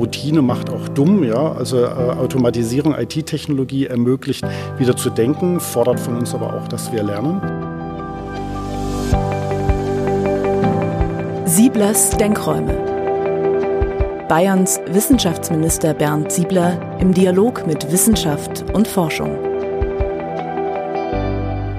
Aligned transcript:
Routine 0.00 0.40
macht 0.40 0.70
auch 0.70 0.88
dumm. 0.88 1.22
Ja? 1.22 1.52
Also 1.52 1.84
äh, 1.84 1.88
Automatisierung, 1.88 2.94
IT-Technologie 2.94 3.86
ermöglicht 3.86 4.44
wieder 4.78 4.96
zu 4.96 5.10
denken, 5.10 5.60
fordert 5.60 6.00
von 6.00 6.16
uns 6.16 6.34
aber 6.34 6.54
auch, 6.54 6.66
dass 6.68 6.90
wir 6.90 7.02
lernen. 7.02 7.40
Sieblers 11.44 12.16
Denkräume. 12.16 12.88
Bayerns 14.28 14.80
Wissenschaftsminister 14.86 15.92
Bernd 15.92 16.32
Siebler 16.32 16.98
im 17.00 17.12
Dialog 17.12 17.66
mit 17.66 17.92
Wissenschaft 17.92 18.64
und 18.72 18.88
Forschung. 18.88 19.36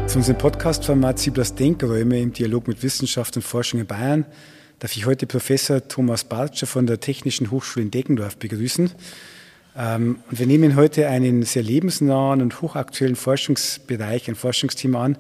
Zu 0.06 0.18
unserem 0.18 0.38
Podcast-Format 0.38 1.18
Sieblers 1.18 1.56
Denkräume 1.56 2.20
im 2.20 2.34
Dialog 2.34 2.68
mit 2.68 2.84
Wissenschaft 2.84 3.36
und 3.38 3.42
Forschung 3.42 3.80
in 3.80 3.88
Bayern 3.88 4.26
darf 4.82 4.98
ich 4.98 5.06
heute 5.06 5.28
Professor 5.28 5.88
Thomas 5.88 6.24
Bartscher 6.24 6.66
von 6.66 6.88
der 6.88 7.00
Technischen 7.00 7.52
Hochschule 7.52 7.86
in 7.86 7.92
Deggendorf 7.92 8.38
begrüßen. 8.38 8.90
Ähm, 9.78 10.18
und 10.30 10.40
wir 10.40 10.48
nehmen 10.48 10.76
heute 10.76 11.08
einen 11.08 11.44
sehr 11.44 11.62
lebensnahen 11.62 12.42
und 12.42 12.64
hochaktuellen 12.64 13.16
Forschungsbereich, 13.16 14.28
ein 14.28 14.34
Forschungsthema 14.34 15.06
an, 15.06 15.18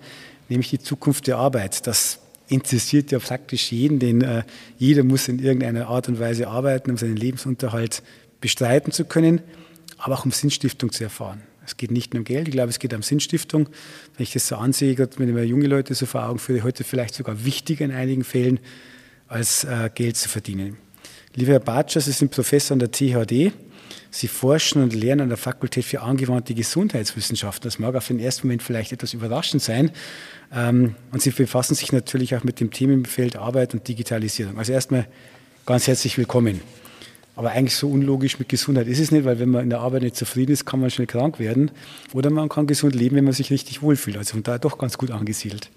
nämlich 0.49 0.71
die 0.71 0.79
Zukunft 0.79 1.27
der 1.27 1.37
Arbeit. 1.37 1.85
Das 1.85 2.17
interessiert 2.47 3.11
ja 3.11 3.19
praktisch 3.19 3.71
jeden, 3.71 3.99
denn 3.99 4.21
äh, 4.21 4.41
jeder 4.79 5.03
muss 5.03 5.27
in 5.27 5.37
irgendeiner 5.37 5.89
Art 5.89 6.09
und 6.09 6.19
Weise 6.19 6.47
arbeiten, 6.47 6.89
um 6.89 6.97
seinen 6.97 7.15
Lebensunterhalt 7.15 8.01
bestreiten 8.41 8.91
zu 8.91 9.05
können, 9.05 9.41
aber 9.99 10.15
auch 10.15 10.25
um 10.25 10.31
Sinnstiftung 10.31 10.91
zu 10.91 11.03
erfahren. 11.03 11.43
Es 11.63 11.77
geht 11.77 11.91
nicht 11.91 12.15
nur 12.15 12.21
um 12.21 12.25
Geld, 12.25 12.47
ich 12.47 12.53
glaube, 12.53 12.71
es 12.71 12.79
geht 12.79 12.95
um 12.95 13.03
Sinnstiftung. 13.03 13.69
Wenn 14.17 14.23
ich 14.23 14.33
das 14.33 14.47
so 14.47 14.55
ansehe, 14.55 14.95
gerade 14.95 15.19
wenn 15.19 15.29
ich 15.29 15.35
mir 15.35 15.45
junge 15.45 15.67
Leute 15.67 15.93
so 15.93 16.07
vor 16.07 16.27
Augen 16.27 16.39
führe, 16.39 16.63
heute 16.63 16.83
vielleicht 16.83 17.13
sogar 17.13 17.45
wichtiger 17.45 17.85
in 17.85 17.91
einigen 17.91 18.23
Fällen, 18.23 18.59
als 19.31 19.63
äh, 19.63 19.89
Geld 19.93 20.17
zu 20.17 20.27
verdienen. 20.27 20.77
Lieber 21.35 21.53
Herr 21.53 21.59
Bartscher, 21.59 22.01
Sie 22.01 22.11
sind 22.11 22.31
Professor 22.31 22.75
an 22.75 22.79
der 22.79 22.91
THD. 22.91 23.53
Sie 24.13 24.27
forschen 24.27 24.83
und 24.83 24.93
lernen 24.93 25.21
an 25.21 25.29
der 25.29 25.37
Fakultät 25.37 25.85
für 25.85 26.01
angewandte 26.01 26.53
Gesundheitswissenschaften. 26.53 27.63
Das 27.63 27.79
mag 27.79 27.95
auf 27.95 28.07
den 28.07 28.19
ersten 28.19 28.47
Moment 28.47 28.61
vielleicht 28.61 28.91
etwas 28.91 29.13
überraschend 29.13 29.63
sein. 29.63 29.91
Ähm, 30.53 30.95
und 31.13 31.21
Sie 31.21 31.29
befassen 31.29 31.75
sich 31.75 31.93
natürlich 31.93 32.35
auch 32.35 32.43
mit 32.43 32.59
dem 32.59 32.71
Themenfeld 32.71 33.37
Arbeit 33.37 33.73
und 33.73 33.87
Digitalisierung. 33.87 34.57
Also 34.57 34.73
erstmal 34.73 35.07
ganz 35.65 35.87
herzlich 35.87 36.17
willkommen. 36.17 36.59
Aber 37.37 37.51
eigentlich 37.51 37.77
so 37.77 37.89
unlogisch 37.89 38.37
mit 38.37 38.49
Gesundheit 38.49 38.87
ist 38.87 38.99
es 38.99 39.11
nicht, 39.11 39.23
weil 39.23 39.39
wenn 39.39 39.49
man 39.49 39.63
in 39.63 39.69
der 39.69 39.79
Arbeit 39.79 40.01
nicht 40.01 40.17
zufrieden 40.17 40.51
ist, 40.51 40.65
kann 40.65 40.81
man 40.81 40.91
schnell 40.91 41.07
krank 41.07 41.39
werden. 41.39 41.71
Oder 42.13 42.29
man 42.29 42.49
kann 42.49 42.67
gesund 42.67 42.93
leben, 42.93 43.15
wenn 43.15 43.23
man 43.23 43.33
sich 43.33 43.49
richtig 43.49 43.81
wohlfühlt. 43.81 44.17
Also 44.17 44.33
von 44.33 44.43
daher 44.43 44.59
doch 44.59 44.77
ganz 44.77 44.97
gut 44.97 45.11
angesiedelt. 45.11 45.69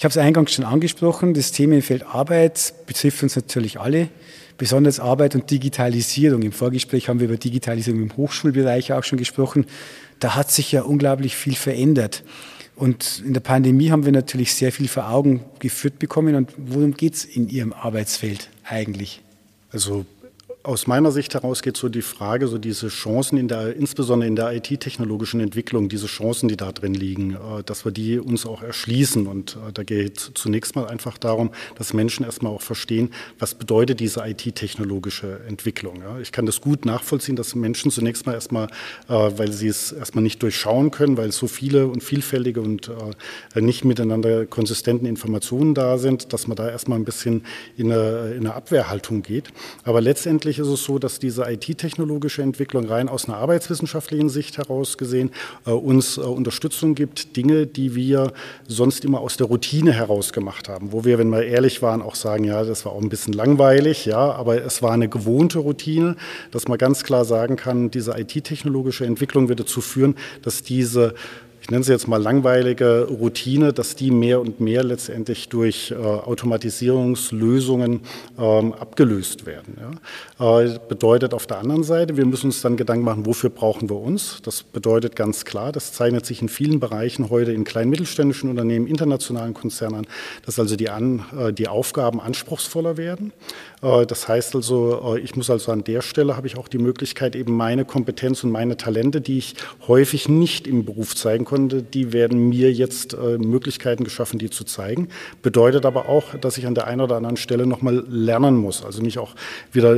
Ich 0.00 0.04
habe 0.04 0.12
es 0.12 0.16
eingangs 0.16 0.54
schon 0.54 0.64
angesprochen, 0.64 1.34
das 1.34 1.52
Themenfeld 1.52 2.06
Arbeit 2.06 2.72
betrifft 2.86 3.22
uns 3.22 3.36
natürlich 3.36 3.78
alle, 3.78 4.08
besonders 4.56 4.98
Arbeit 4.98 5.34
und 5.34 5.50
Digitalisierung. 5.50 6.40
Im 6.40 6.52
Vorgespräch 6.52 7.10
haben 7.10 7.20
wir 7.20 7.26
über 7.26 7.36
Digitalisierung 7.36 8.04
im 8.04 8.16
Hochschulbereich 8.16 8.94
auch 8.94 9.04
schon 9.04 9.18
gesprochen. 9.18 9.66
Da 10.18 10.36
hat 10.36 10.50
sich 10.50 10.72
ja 10.72 10.84
unglaublich 10.84 11.36
viel 11.36 11.54
verändert. 11.54 12.24
Und 12.76 13.22
in 13.26 13.34
der 13.34 13.42
Pandemie 13.42 13.90
haben 13.90 14.06
wir 14.06 14.12
natürlich 14.12 14.54
sehr 14.54 14.72
viel 14.72 14.88
vor 14.88 15.10
Augen 15.10 15.44
geführt 15.58 15.98
bekommen. 15.98 16.34
Und 16.34 16.50
worum 16.56 16.94
geht 16.94 17.16
es 17.16 17.26
in 17.26 17.50
Ihrem 17.50 17.74
Arbeitsfeld 17.74 18.48
eigentlich? 18.64 19.20
Also 19.70 20.06
aus 20.62 20.86
meiner 20.86 21.10
Sicht 21.10 21.32
heraus 21.32 21.62
geht 21.62 21.76
so 21.76 21.88
die 21.88 22.02
Frage, 22.02 22.46
so 22.46 22.58
diese 22.58 22.88
Chancen 22.88 23.38
in 23.38 23.48
der, 23.48 23.76
insbesondere 23.76 24.28
in 24.28 24.36
der 24.36 24.52
IT-technologischen 24.52 25.40
Entwicklung, 25.40 25.88
diese 25.88 26.06
Chancen, 26.06 26.48
die 26.48 26.56
da 26.56 26.70
drin 26.72 26.92
liegen, 26.92 27.34
äh, 27.34 27.62
dass 27.64 27.84
wir 27.84 27.92
die 27.92 28.18
uns 28.18 28.44
auch 28.44 28.62
erschließen. 28.62 29.26
Und 29.26 29.56
äh, 29.56 29.72
da 29.72 29.84
geht 29.84 30.18
zunächst 30.34 30.76
mal 30.76 30.86
einfach 30.86 31.16
darum, 31.16 31.50
dass 31.76 31.94
Menschen 31.94 32.24
erstmal 32.24 32.52
auch 32.52 32.60
verstehen, 32.60 33.10
was 33.38 33.54
bedeutet 33.54 34.00
diese 34.00 34.20
IT-technologische 34.20 35.40
Entwicklung. 35.48 36.02
Ich 36.20 36.32
kann 36.32 36.46
das 36.46 36.60
gut 36.60 36.84
nachvollziehen, 36.84 37.36
dass 37.36 37.54
Menschen 37.54 37.90
zunächst 37.90 38.26
mal 38.26 38.34
erstmal, 38.34 38.66
äh, 39.08 39.12
weil 39.12 39.52
sie 39.52 39.68
es 39.68 39.92
erstmal 39.92 40.22
nicht 40.22 40.42
durchschauen 40.42 40.90
können, 40.90 41.16
weil 41.16 41.32
so 41.32 41.46
viele 41.46 41.86
und 41.86 42.02
vielfältige 42.02 42.60
und 42.60 42.90
nicht 43.54 43.84
miteinander 43.84 44.46
konsistenten 44.46 45.06
Informationen 45.06 45.74
da 45.74 45.98
sind, 45.98 46.32
dass 46.32 46.46
man 46.46 46.56
da 46.56 46.68
erstmal 46.68 46.98
ein 46.98 47.04
bisschen 47.04 47.44
in 47.76 47.92
eine, 47.92 48.32
in 48.32 48.40
eine 48.40 48.54
Abwehrhaltung 48.54 49.22
geht. 49.22 49.52
Aber 49.84 50.00
letztendlich 50.00 50.49
Letztlich 50.50 50.66
ist 50.66 50.80
es 50.80 50.82
so, 50.82 50.98
dass 50.98 51.20
diese 51.20 51.44
IT-technologische 51.48 52.42
Entwicklung 52.42 52.86
rein 52.86 53.08
aus 53.08 53.28
einer 53.28 53.38
arbeitswissenschaftlichen 53.38 54.28
Sicht 54.28 54.58
heraus 54.58 54.98
gesehen 54.98 55.30
äh, 55.64 55.70
uns 55.70 56.16
äh, 56.16 56.22
Unterstützung 56.22 56.96
gibt, 56.96 57.36
Dinge, 57.36 57.68
die 57.68 57.94
wir 57.94 58.32
sonst 58.66 59.04
immer 59.04 59.20
aus 59.20 59.36
der 59.36 59.46
Routine 59.46 59.92
heraus 59.92 60.32
gemacht 60.32 60.68
haben, 60.68 60.90
wo 60.90 61.04
wir, 61.04 61.18
wenn 61.18 61.30
wir 61.30 61.44
ehrlich 61.44 61.82
waren, 61.82 62.02
auch 62.02 62.16
sagen, 62.16 62.42
ja, 62.42 62.64
das 62.64 62.84
war 62.84 62.90
auch 62.90 63.00
ein 63.00 63.10
bisschen 63.10 63.32
langweilig, 63.32 64.06
ja, 64.06 64.32
aber 64.32 64.60
es 64.60 64.82
war 64.82 64.90
eine 64.90 65.08
gewohnte 65.08 65.60
Routine, 65.60 66.16
dass 66.50 66.66
man 66.66 66.78
ganz 66.78 67.04
klar 67.04 67.24
sagen 67.24 67.54
kann, 67.54 67.92
diese 67.92 68.18
IT-technologische 68.18 69.06
Entwicklung 69.06 69.48
wird 69.48 69.60
dazu 69.60 69.80
führen, 69.80 70.16
dass 70.42 70.64
diese 70.64 71.14
ich 71.60 71.70
nenne 71.70 71.84
sie 71.84 71.92
jetzt 71.92 72.08
mal 72.08 72.20
langweilige 72.20 73.06
Routine, 73.08 73.72
dass 73.72 73.94
die 73.94 74.10
mehr 74.10 74.40
und 74.40 74.60
mehr 74.60 74.82
letztendlich 74.82 75.48
durch 75.48 75.90
äh, 75.90 75.94
Automatisierungslösungen 75.94 78.00
ähm, 78.38 78.72
abgelöst 78.72 79.44
werden. 79.44 79.76
Äh, 80.38 80.78
bedeutet 80.88 81.34
auf 81.34 81.46
der 81.46 81.58
anderen 81.58 81.82
Seite, 81.82 82.16
wir 82.16 82.24
müssen 82.24 82.46
uns 82.46 82.62
dann 82.62 82.76
Gedanken 82.76 83.04
machen, 83.04 83.26
wofür 83.26 83.50
brauchen 83.50 83.90
wir 83.90 83.96
uns? 83.96 84.40
Das 84.42 84.62
bedeutet 84.62 85.16
ganz 85.16 85.44
klar, 85.44 85.70
das 85.70 85.92
zeichnet 85.92 86.24
sich 86.24 86.40
in 86.40 86.48
vielen 86.48 86.80
Bereichen 86.80 87.28
heute 87.28 87.52
in 87.52 87.64
kleinen 87.64 87.90
mittelständischen 87.90 88.48
Unternehmen, 88.48 88.86
internationalen 88.86 89.54
Konzernen 89.54 90.06
dass 90.46 90.58
also 90.58 90.76
die, 90.76 90.88
an, 90.88 91.24
äh, 91.38 91.52
die 91.52 91.68
Aufgaben 91.68 92.20
anspruchsvoller 92.20 92.96
werden. 92.96 93.32
Das 93.82 94.28
heißt 94.28 94.56
also, 94.56 95.16
ich 95.16 95.36
muss 95.36 95.48
also 95.48 95.72
an 95.72 95.84
der 95.84 96.02
Stelle 96.02 96.36
habe 96.36 96.46
ich 96.46 96.58
auch 96.58 96.68
die 96.68 96.76
Möglichkeit, 96.76 97.34
eben 97.34 97.56
meine 97.56 97.86
Kompetenz 97.86 98.44
und 98.44 98.50
meine 98.50 98.76
Talente, 98.76 99.22
die 99.22 99.38
ich 99.38 99.54
häufig 99.88 100.28
nicht 100.28 100.66
im 100.66 100.84
Beruf 100.84 101.16
zeigen 101.16 101.46
konnte, 101.46 101.59
die 101.68 102.12
werden 102.12 102.48
mir 102.48 102.72
jetzt 102.72 103.14
äh, 103.14 103.38
Möglichkeiten 103.38 104.04
geschaffen, 104.04 104.38
die 104.38 104.50
zu 104.50 104.64
zeigen. 104.64 105.08
Bedeutet 105.42 105.84
aber 105.84 106.08
auch, 106.08 106.34
dass 106.34 106.58
ich 106.58 106.66
an 106.66 106.74
der 106.74 106.86
einen 106.86 107.00
oder 107.00 107.16
anderen 107.16 107.36
Stelle 107.36 107.66
nochmal 107.66 108.04
lernen 108.08 108.56
muss, 108.56 108.84
also 108.84 109.02
mich 109.02 109.18
auch 109.18 109.34
wieder 109.72 109.96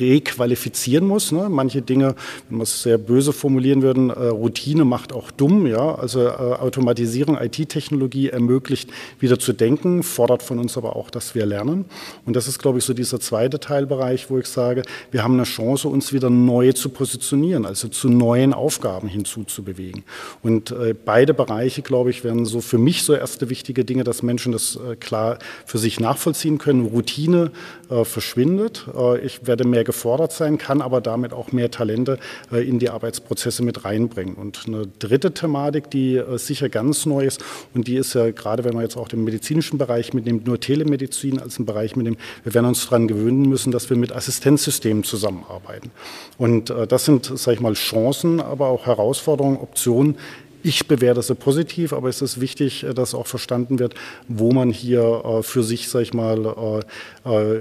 requalifizieren 0.00 1.06
muss. 1.06 1.32
Ne? 1.32 1.48
Manche 1.48 1.82
Dinge, 1.82 2.14
wenn 2.48 2.58
wir 2.58 2.64
es 2.64 2.82
sehr 2.82 2.98
böse 2.98 3.32
formulieren 3.32 3.82
würden, 3.82 4.10
Routine 4.10 4.84
macht 4.84 5.12
auch 5.12 5.30
dumm. 5.30 5.66
Ja? 5.66 5.94
Also 5.94 6.28
Automatisierung, 6.30 7.38
IT-Technologie 7.38 8.28
ermöglicht 8.28 8.90
wieder 9.20 9.38
zu 9.38 9.52
denken, 9.52 10.02
fordert 10.02 10.42
von 10.42 10.58
uns 10.58 10.76
aber 10.76 10.96
auch, 10.96 11.10
dass 11.10 11.34
wir 11.34 11.46
lernen. 11.46 11.84
Und 12.24 12.36
das 12.36 12.48
ist, 12.48 12.58
glaube 12.58 12.78
ich, 12.78 12.84
so 12.84 12.94
dieser 12.94 13.20
zweite 13.20 13.60
Teilbereich, 13.60 14.30
wo 14.30 14.38
ich 14.38 14.46
sage, 14.46 14.82
wir 15.10 15.22
haben 15.22 15.34
eine 15.34 15.44
Chance, 15.44 15.88
uns 15.88 16.12
wieder 16.12 16.30
neu 16.30 16.72
zu 16.72 16.88
positionieren, 16.88 17.66
also 17.66 17.88
zu 17.88 18.08
neuen 18.08 18.52
Aufgaben 18.52 19.08
hinzuzubewegen. 19.08 20.04
Und 20.42 20.70
äh, 20.70 20.93
beide 20.94 21.34
Bereiche, 21.34 21.82
glaube 21.82 22.10
ich, 22.10 22.24
werden 22.24 22.44
so 22.44 22.60
für 22.60 22.78
mich 22.78 23.02
so 23.02 23.14
erste 23.14 23.50
wichtige 23.50 23.84
Dinge, 23.84 24.04
dass 24.04 24.22
Menschen 24.22 24.52
das 24.52 24.76
äh, 24.76 24.96
klar 24.96 25.38
für 25.66 25.78
sich 25.78 26.00
nachvollziehen 26.00 26.58
können. 26.58 26.86
Routine 26.86 27.50
äh, 27.90 28.04
verschwindet. 28.04 28.86
Äh, 28.96 29.20
ich 29.20 29.46
werde 29.46 29.66
mehr 29.66 29.84
gefordert 29.84 30.32
sein, 30.32 30.58
kann 30.58 30.80
aber 30.80 31.00
damit 31.00 31.32
auch 31.32 31.52
mehr 31.52 31.70
Talente 31.70 32.18
äh, 32.52 32.66
in 32.66 32.78
die 32.78 32.90
Arbeitsprozesse 32.90 33.62
mit 33.62 33.84
reinbringen. 33.84 34.34
Und 34.34 34.62
eine 34.66 34.86
dritte 34.98 35.32
Thematik, 35.32 35.90
die 35.90 36.16
äh, 36.16 36.38
sicher 36.38 36.68
ganz 36.68 37.06
neu 37.06 37.24
ist, 37.24 37.44
und 37.74 37.86
die 37.88 37.96
ist 37.96 38.14
ja 38.14 38.30
gerade, 38.30 38.64
wenn 38.64 38.74
man 38.74 38.82
jetzt 38.82 38.96
auch 38.96 39.08
den 39.08 39.24
medizinischen 39.24 39.78
Bereich 39.78 40.12
mitnimmt, 40.14 40.46
nur 40.46 40.60
Telemedizin 40.60 41.38
als 41.40 41.58
ein 41.58 41.66
Bereich 41.66 41.96
mitnimmt, 41.96 42.18
wir 42.42 42.54
werden 42.54 42.66
uns 42.66 42.84
daran 42.84 43.08
gewöhnen 43.08 43.48
müssen, 43.48 43.72
dass 43.72 43.90
wir 43.90 43.96
mit 43.96 44.12
Assistenzsystemen 44.12 45.04
zusammenarbeiten. 45.04 45.90
Und 46.38 46.70
äh, 46.70 46.86
das 46.86 47.04
sind, 47.04 47.26
sage 47.26 47.56
ich 47.56 47.60
mal, 47.60 47.74
Chancen, 47.74 48.40
aber 48.40 48.68
auch 48.68 48.86
Herausforderungen, 48.86 49.58
Optionen, 49.58 50.16
ich 50.64 50.88
bewerte 50.88 51.22
sie 51.22 51.34
positiv, 51.34 51.92
aber 51.92 52.08
es 52.08 52.22
ist 52.22 52.40
wichtig, 52.40 52.82
äh, 52.82 52.94
dass 52.94 53.14
auch 53.14 53.26
verstanden 53.26 53.78
wird, 53.78 53.94
wo 54.26 54.50
man 54.50 54.70
hier 54.70 55.22
äh, 55.24 55.42
für 55.42 55.62
sich, 55.62 55.88
sag 55.88 56.00
ich 56.00 56.14
mal, 56.14 56.84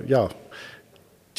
ja, 0.07 0.29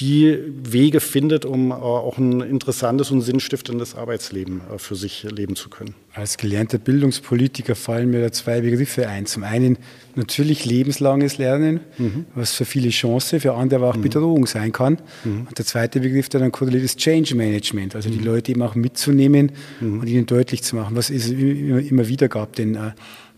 die 0.00 0.38
Wege 0.48 0.98
findet, 0.98 1.44
um 1.44 1.70
äh, 1.70 1.74
auch 1.74 2.18
ein 2.18 2.40
interessantes 2.40 3.12
und 3.12 3.20
sinnstiftendes 3.20 3.94
Arbeitsleben 3.94 4.60
äh, 4.72 4.78
für 4.78 4.96
sich 4.96 5.22
leben 5.22 5.54
zu 5.54 5.68
können. 5.68 5.94
Als 6.14 6.36
gelernter 6.36 6.78
Bildungspolitiker 6.78 7.76
fallen 7.76 8.10
mir 8.10 8.20
da 8.20 8.32
zwei 8.32 8.60
Begriffe 8.60 9.08
ein. 9.08 9.26
Zum 9.26 9.44
einen 9.44 9.78
natürlich 10.16 10.64
lebenslanges 10.64 11.38
Lernen, 11.38 11.80
mhm. 11.98 12.26
was 12.34 12.54
für 12.54 12.64
viele 12.64 12.90
Chance, 12.90 13.38
für 13.38 13.54
andere 13.54 13.80
aber 13.80 13.90
auch 13.90 13.96
mhm. 13.96 14.02
Bedrohung 14.02 14.46
sein 14.46 14.72
kann. 14.72 14.98
Mhm. 15.24 15.46
Und 15.48 15.58
der 15.58 15.64
zweite 15.64 16.00
Begriff, 16.00 16.28
der 16.28 16.40
dann 16.40 16.50
korreliert, 16.50 16.82
ist 16.82 16.98
Change 16.98 17.36
Management, 17.36 17.94
also 17.94 18.10
die 18.10 18.18
mhm. 18.18 18.24
Leute 18.24 18.50
eben 18.50 18.62
auch 18.62 18.74
mitzunehmen 18.74 19.52
mhm. 19.80 20.00
und 20.00 20.08
ihnen 20.08 20.26
deutlich 20.26 20.64
zu 20.64 20.74
machen, 20.74 20.96
was 20.96 21.10
es 21.10 21.30
immer 21.30 22.08
wieder 22.08 22.28
gab. 22.28 22.56
Denn 22.56 22.74
äh, 22.74 22.92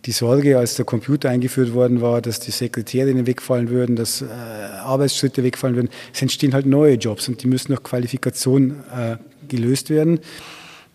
die 0.06 0.12
Sorge, 0.12 0.56
als 0.56 0.76
der 0.76 0.84
Computer 0.84 1.28
eingeführt 1.28 1.74
worden 1.74 2.00
war, 2.00 2.22
dass 2.22 2.38
die 2.38 2.52
Sekretärinnen 2.52 3.26
wegfallen 3.26 3.68
würden, 3.68 3.96
dass 3.96 4.22
äh, 4.22 4.26
Arbeitsschritte 4.26 5.42
wegfallen 5.42 5.74
würden. 5.74 5.90
Es 6.14 6.22
entstehen 6.22 6.54
halt 6.54 6.64
neue 6.64 6.94
Jobs 6.94 7.28
und 7.28 7.42
die 7.42 7.48
müssen 7.48 7.68
durch 7.68 7.82
Qualifikation 7.82 8.76
äh, 8.96 9.16
gelöst 9.48 9.90
werden. 9.90 10.20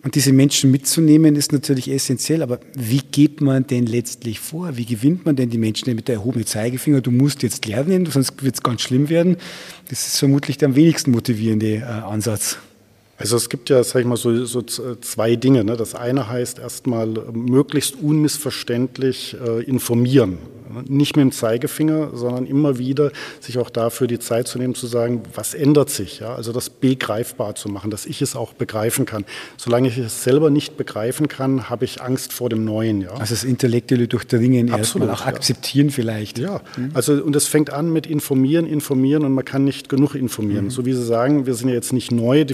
Und 0.03 0.15
diese 0.15 0.33
Menschen 0.33 0.71
mitzunehmen 0.71 1.35
ist 1.35 1.51
natürlich 1.51 1.87
essentiell, 1.91 2.41
aber 2.41 2.59
wie 2.73 3.01
geht 3.01 3.39
man 3.39 3.67
denn 3.67 3.85
letztlich 3.85 4.39
vor? 4.39 4.75
Wie 4.75 4.85
gewinnt 4.85 5.25
man 5.25 5.35
denn 5.35 5.51
die 5.51 5.59
Menschen 5.59 5.93
mit 5.93 6.07
der 6.07 6.15
erhobenen 6.15 6.47
Zeigefinger? 6.47 7.01
Du 7.01 7.11
musst 7.11 7.43
jetzt 7.43 7.67
lernen, 7.67 8.07
sonst 8.07 8.41
wird 8.41 8.55
es 8.55 8.63
ganz 8.63 8.81
schlimm 8.81 9.09
werden. 9.09 9.37
Das 9.89 10.07
ist 10.07 10.17
vermutlich 10.17 10.57
der 10.57 10.69
am 10.69 10.75
wenigsten 10.75 11.11
motivierende 11.11 11.75
äh, 11.75 11.83
Ansatz. 11.83 12.57
Also 13.21 13.37
es 13.37 13.49
gibt 13.49 13.69
ja, 13.69 13.83
sag 13.83 14.01
ich 14.01 14.05
mal, 14.05 14.17
so, 14.17 14.45
so 14.45 14.61
zwei 14.61 15.35
Dinge. 15.35 15.63
Ne? 15.63 15.77
Das 15.77 15.95
eine 15.95 16.27
heißt 16.27 16.59
erstmal 16.59 17.07
möglichst 17.33 17.95
unmissverständlich 18.01 19.37
äh, 19.45 19.63
informieren. 19.63 20.37
Nicht 20.87 21.17
mit 21.17 21.23
dem 21.23 21.31
Zeigefinger, 21.31 22.11
sondern 22.13 22.45
immer 22.45 22.77
wieder 22.77 23.11
sich 23.39 23.57
auch 23.57 23.69
dafür 23.69 24.07
die 24.07 24.19
Zeit 24.19 24.47
zu 24.47 24.57
nehmen, 24.57 24.73
zu 24.73 24.87
sagen, 24.87 25.23
was 25.33 25.53
ändert 25.53 25.89
sich? 25.89 26.19
Ja? 26.19 26.35
Also 26.35 26.53
das 26.53 26.69
begreifbar 26.69 27.55
zu 27.55 27.69
machen, 27.69 27.91
dass 27.91 28.05
ich 28.05 28.21
es 28.21 28.35
auch 28.35 28.53
begreifen 28.53 29.05
kann. 29.05 29.25
Solange 29.57 29.89
ich 29.89 29.97
es 29.97 30.23
selber 30.23 30.49
nicht 30.49 30.77
begreifen 30.77 31.27
kann, 31.27 31.69
habe 31.69 31.85
ich 31.85 32.01
Angst 32.01 32.31
vor 32.31 32.49
dem 32.49 32.63
Neuen. 32.63 33.01
Ja? 33.01 33.11
Also 33.11 33.33
das 33.33 33.43
intellektuelle 33.43 34.07
Durchdringen 34.07 34.69
erstmal 34.69 35.09
auch 35.09 35.25
akzeptieren 35.25 35.87
ja. 35.87 35.93
vielleicht. 35.93 36.39
Ja, 36.39 36.61
mhm. 36.77 36.91
also 36.93 37.13
und 37.13 37.35
es 37.35 37.47
fängt 37.47 37.71
an 37.71 37.91
mit 37.91 38.07
informieren, 38.07 38.65
informieren 38.65 39.25
und 39.25 39.33
man 39.33 39.45
kann 39.45 39.63
nicht 39.63 39.89
genug 39.89 40.15
informieren. 40.15 40.65
Mhm. 40.65 40.71
So 40.71 40.85
wie 40.85 40.93
Sie 40.93 41.03
sagen, 41.03 41.45
wir 41.45 41.53
sind 41.53 41.69
ja 41.69 41.75
jetzt 41.75 41.93
nicht 41.93 42.11
neu, 42.11 42.45
die 42.45 42.53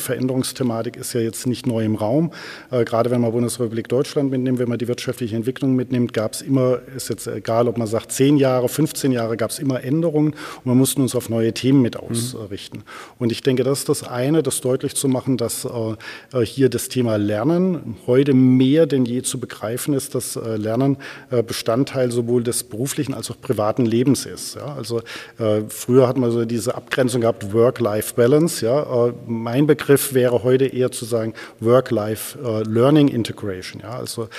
Veränderungsthematik 0.57 0.98
ist 0.98 1.13
ja 1.13 1.21
jetzt 1.21 1.48
nicht 1.48 1.68
neu 1.68 1.83
im 1.83 1.95
Raum. 1.95 2.31
Äh, 2.71 2.86
gerade 2.86 3.12
wenn 3.12 3.21
man 3.21 3.31
Bundesrepublik 3.31 3.88
Deutschland 3.88 4.31
mitnimmt, 4.31 4.59
wenn 4.59 4.69
man 4.69 4.77
die 4.77 4.88
wirtschaftliche 4.88 5.36
Entwicklung 5.36 5.75
mitnimmt, 5.75 6.13
gab 6.13 6.33
es 6.33 6.42
immer, 6.42 6.80
ist 6.95 7.09
jetzt 7.09 7.27
egal, 7.27 7.68
ob 7.68 7.77
man 7.77 7.88
sagt, 7.88 8.12
zehn 8.12 8.38
Jahre, 8.38 8.68
15 8.68 9.12
Jahre 9.12 9.38
gab 9.38 9.51
es 9.51 9.59
immer 9.59 9.83
Änderungen 9.83 10.33
und 10.33 10.65
wir 10.65 10.75
mussten 10.75 11.01
uns 11.01 11.15
auf 11.15 11.30
neue 11.30 11.54
Themen 11.54 11.81
mit 11.81 11.98
ausrichten. 11.98 12.77
Mhm. 12.77 12.83
Und 13.19 13.31
ich 13.31 13.42
denke, 13.42 13.63
das 13.63 13.80
ist 13.80 13.89
das 13.89 14.04
eine, 14.04 14.44
das 14.44 14.62
deutlich 14.62 14.95
zu 14.95 15.07
machen, 15.07 15.38
dass 15.38 15.65
äh, 15.65 16.42
hier 16.45 16.69
das 16.69 16.89
Thema 16.89 17.18
Lernen 17.18 17.98
heute 18.07 18.33
mehr 18.33 18.86
denn 18.86 19.06
je 19.06 19.21
zu 19.21 19.39
begreifen 19.39 19.94
ist, 19.94 20.15
dass 20.15 20.36
äh, 20.36 20.57
Lernen 20.57 20.98
äh, 21.30 21.44
Bestandteil 21.44 22.12
sowohl 22.12 22.44
des 22.44 22.63
beruflichen 22.63 23.13
als 23.13 23.30
auch 23.31 23.39
privaten 23.39 23.86
Lebens 23.86 24.25
ist. 24.25 24.56
Ja? 24.56 24.75
Also 24.75 25.01
äh, 25.39 25.62
früher 25.69 26.07
hat 26.07 26.18
man 26.18 26.31
so 26.31 26.45
diese 26.45 26.75
Abgrenzung 26.75 27.21
gehabt, 27.21 27.54
Work-Life-Balance. 27.54 28.65
Ja? 28.65 29.07
Äh, 29.07 29.13
mein 29.27 29.68
Begriff 29.68 30.13
wäre 30.13 30.44
heute 30.44 30.46
eher 30.55 30.91
zu 30.91 31.05
sagen 31.05 31.33
Work-Life-Learning 31.59 33.07
äh, 33.09 33.11
Integration. 33.11 33.81
Ja? 33.81 33.97
Also 33.97 34.29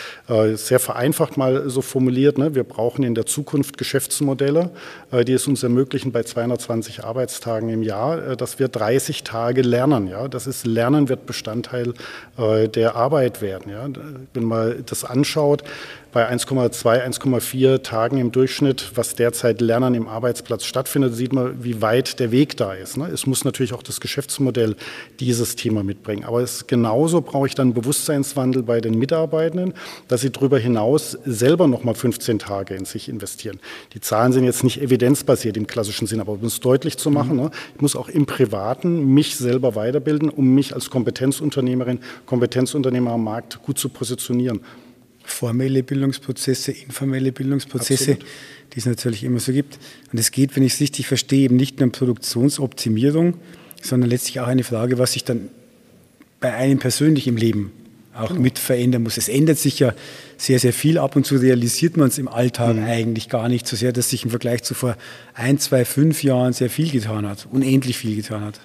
sehr 0.55 0.79
vereinfacht 0.79 1.37
mal 1.37 1.69
so 1.71 1.83
formuliert, 1.83 2.39
ne? 2.39 2.55
wir 2.55 2.65
brauchen 2.65 3.03
in 3.05 3.15
der 3.15 3.27
Zukunft 3.27 3.79
Geschäftsmodelle, 3.79 4.71
äh, 5.11 5.25
die 5.25 5.33
es 5.33 5.47
uns 5.47 5.63
ermöglichen, 5.63 6.13
bei 6.13 6.23
220 6.23 7.05
Arbeitstagen 7.05 7.69
im 7.69 7.83
Jahr, 7.83 8.23
äh, 8.23 8.37
dass 8.37 8.59
wir 8.59 8.69
30 8.69 9.25
Tage 9.25 9.63
lernen. 9.63 10.09
Ja? 10.09 10.29
Das 10.29 10.47
ist 10.47 10.67
Lernen 10.67 11.09
wird 11.09 11.27
Bestandteil 11.27 11.95
äh, 12.37 12.69
der 12.69 12.97
Arbeit 12.97 13.43
werden. 13.43 13.71
Ja? 13.71 13.89
Wenn 14.35 14.45
man 14.45 14.85
das 14.87 15.05
anschaut, 15.05 15.63
bei 16.13 16.31
1,2, 16.31 17.05
1,4 17.07 17.83
Tagen 17.83 18.19
im 18.19 18.33
Durchschnitt, 18.33 18.93
was 18.95 19.15
derzeit 19.15 19.61
Lernen 19.61 19.95
im 19.95 20.09
Arbeitsplatz 20.09 20.65
stattfindet, 20.65 21.15
sieht 21.15 21.33
man, 21.33 21.63
wie 21.63 21.83
weit 21.83 22.19
der 22.19 22.31
Weg 22.31 22.57
da 22.57 22.73
ist. 22.73 22.97
Ne? 22.97 23.07
Es 23.09 23.27
muss 23.27 23.45
natürlich 23.45 23.75
auch 23.75 23.83
das 23.83 24.01
Geschäftsmodell 24.01 24.77
dieses 25.21 25.57
Thema 25.57 25.83
mitbringen. 25.83 26.25
Aber 26.25 26.41
es 26.41 26.67
genauso 26.67 27.21
brauche 27.21 27.47
ich 27.47 27.55
dann 27.55 27.75
Bewusstseinswandel 27.75 28.63
bei 28.63 28.81
den 28.81 28.99
Mitarbeitenden, 28.99 29.75
dass 30.09 30.23
sie 30.23 30.31
darüber 30.31 30.59
hinaus 30.59 31.19
selber 31.25 31.67
nochmal 31.67 31.95
15 31.95 32.39
Tage 32.39 32.75
in 32.75 32.87
sich 32.87 33.09
investieren. 33.09 33.61
Die 33.93 34.01
Zahlen 34.01 34.33
sind 34.33 34.45
jetzt 34.45 34.65
nicht 34.65 34.81
evidenzbasiert 34.81 35.57
im 35.57 35.67
klassischen 35.67 36.07
Sinn, 36.07 36.21
aber 36.21 36.33
um 36.33 36.45
es 36.45 36.61
deutlich 36.61 36.97
zu 36.97 37.11
machen, 37.11 37.37
mhm. 37.37 37.43
ne? 37.43 37.51
ich 37.75 37.83
muss 37.83 37.97
auch 37.97 38.09
im 38.09 38.25
Privaten 38.25 39.13
mich 39.13 39.37
selber 39.37 39.75
weiterbilden, 39.75 40.31
um 40.31 40.55
mich 40.55 40.75
als 40.75 40.89
Kompetenzunternehmerin, 40.89 42.01
Kompetenzunternehmer 42.25 43.13
am 43.13 43.25
Markt 43.25 43.63
gut 43.63 43.79
zu 43.79 43.91
positionieren 43.91 44.61
formelle 45.31 45.83
Bildungsprozesse, 45.83 46.73
informelle 46.73 47.33
Bildungsprozesse, 47.33 48.13
Absolut. 48.13 48.33
die 48.75 48.79
es 48.79 48.87
natürlich 48.87 49.25
immer 49.25 49.41
so 49.41 49.53
gibt. 49.53 49.79
Und 50.13 50.19
es 50.19 50.31
geht, 50.31 50.57
wenn 50.57 50.63
ich 50.63 50.75
es 50.75 50.81
richtig 50.81 51.07
verstehe, 51.07 51.45
eben 51.45 51.57
nicht 51.57 51.79
nur 51.79 51.87
um 51.87 51.93
Produktionsoptimierung, 51.93 53.35
sondern 53.83 54.11
letztlich 54.11 54.41
auch 54.41 54.47
eine 54.47 54.65
Frage, 54.65 54.99
was 54.99 55.13
sich 55.13 55.25
dann 55.25 55.49
bei 56.41 56.53
einem 56.53 56.79
persönlich 56.79 57.27
im 57.27 57.37
Leben 57.37 57.73
auch 58.15 58.29
genau. 58.29 58.41
mit 58.41 58.59
verändern 58.59 59.03
muss. 59.05 59.17
Es 59.17 59.29
ändert 59.29 59.59
sich 59.59 59.79
ja 59.79 59.95
sehr, 60.37 60.59
sehr 60.59 60.73
viel. 60.73 60.99
Ab 60.99 61.17
und 61.17 61.25
zu 61.25 61.37
realisiert 61.37 61.97
man 61.97 62.09
es 62.09 62.19
im 62.19 62.29
Alltag 62.29 62.77
mhm. 62.77 62.85
eigentlich 62.85 63.29
gar 63.29 63.49
nicht 63.49 63.67
so 63.67 63.77
sehr, 63.77 63.93
dass 63.93 64.11
sich 64.11 64.25
im 64.25 64.31
Vergleich 64.31 64.63
zu 64.63 64.75
vor 64.75 64.97
ein, 65.35 65.59
zwei, 65.59 65.85
fünf 65.85 66.23
Jahren 66.23 66.53
sehr 66.53 66.71
viel 66.71 66.91
getan 66.91 67.27
hat, 67.29 67.47
unendlich 67.51 67.97
viel 67.97 68.17
getan 68.17 68.43
hat. 68.45 68.61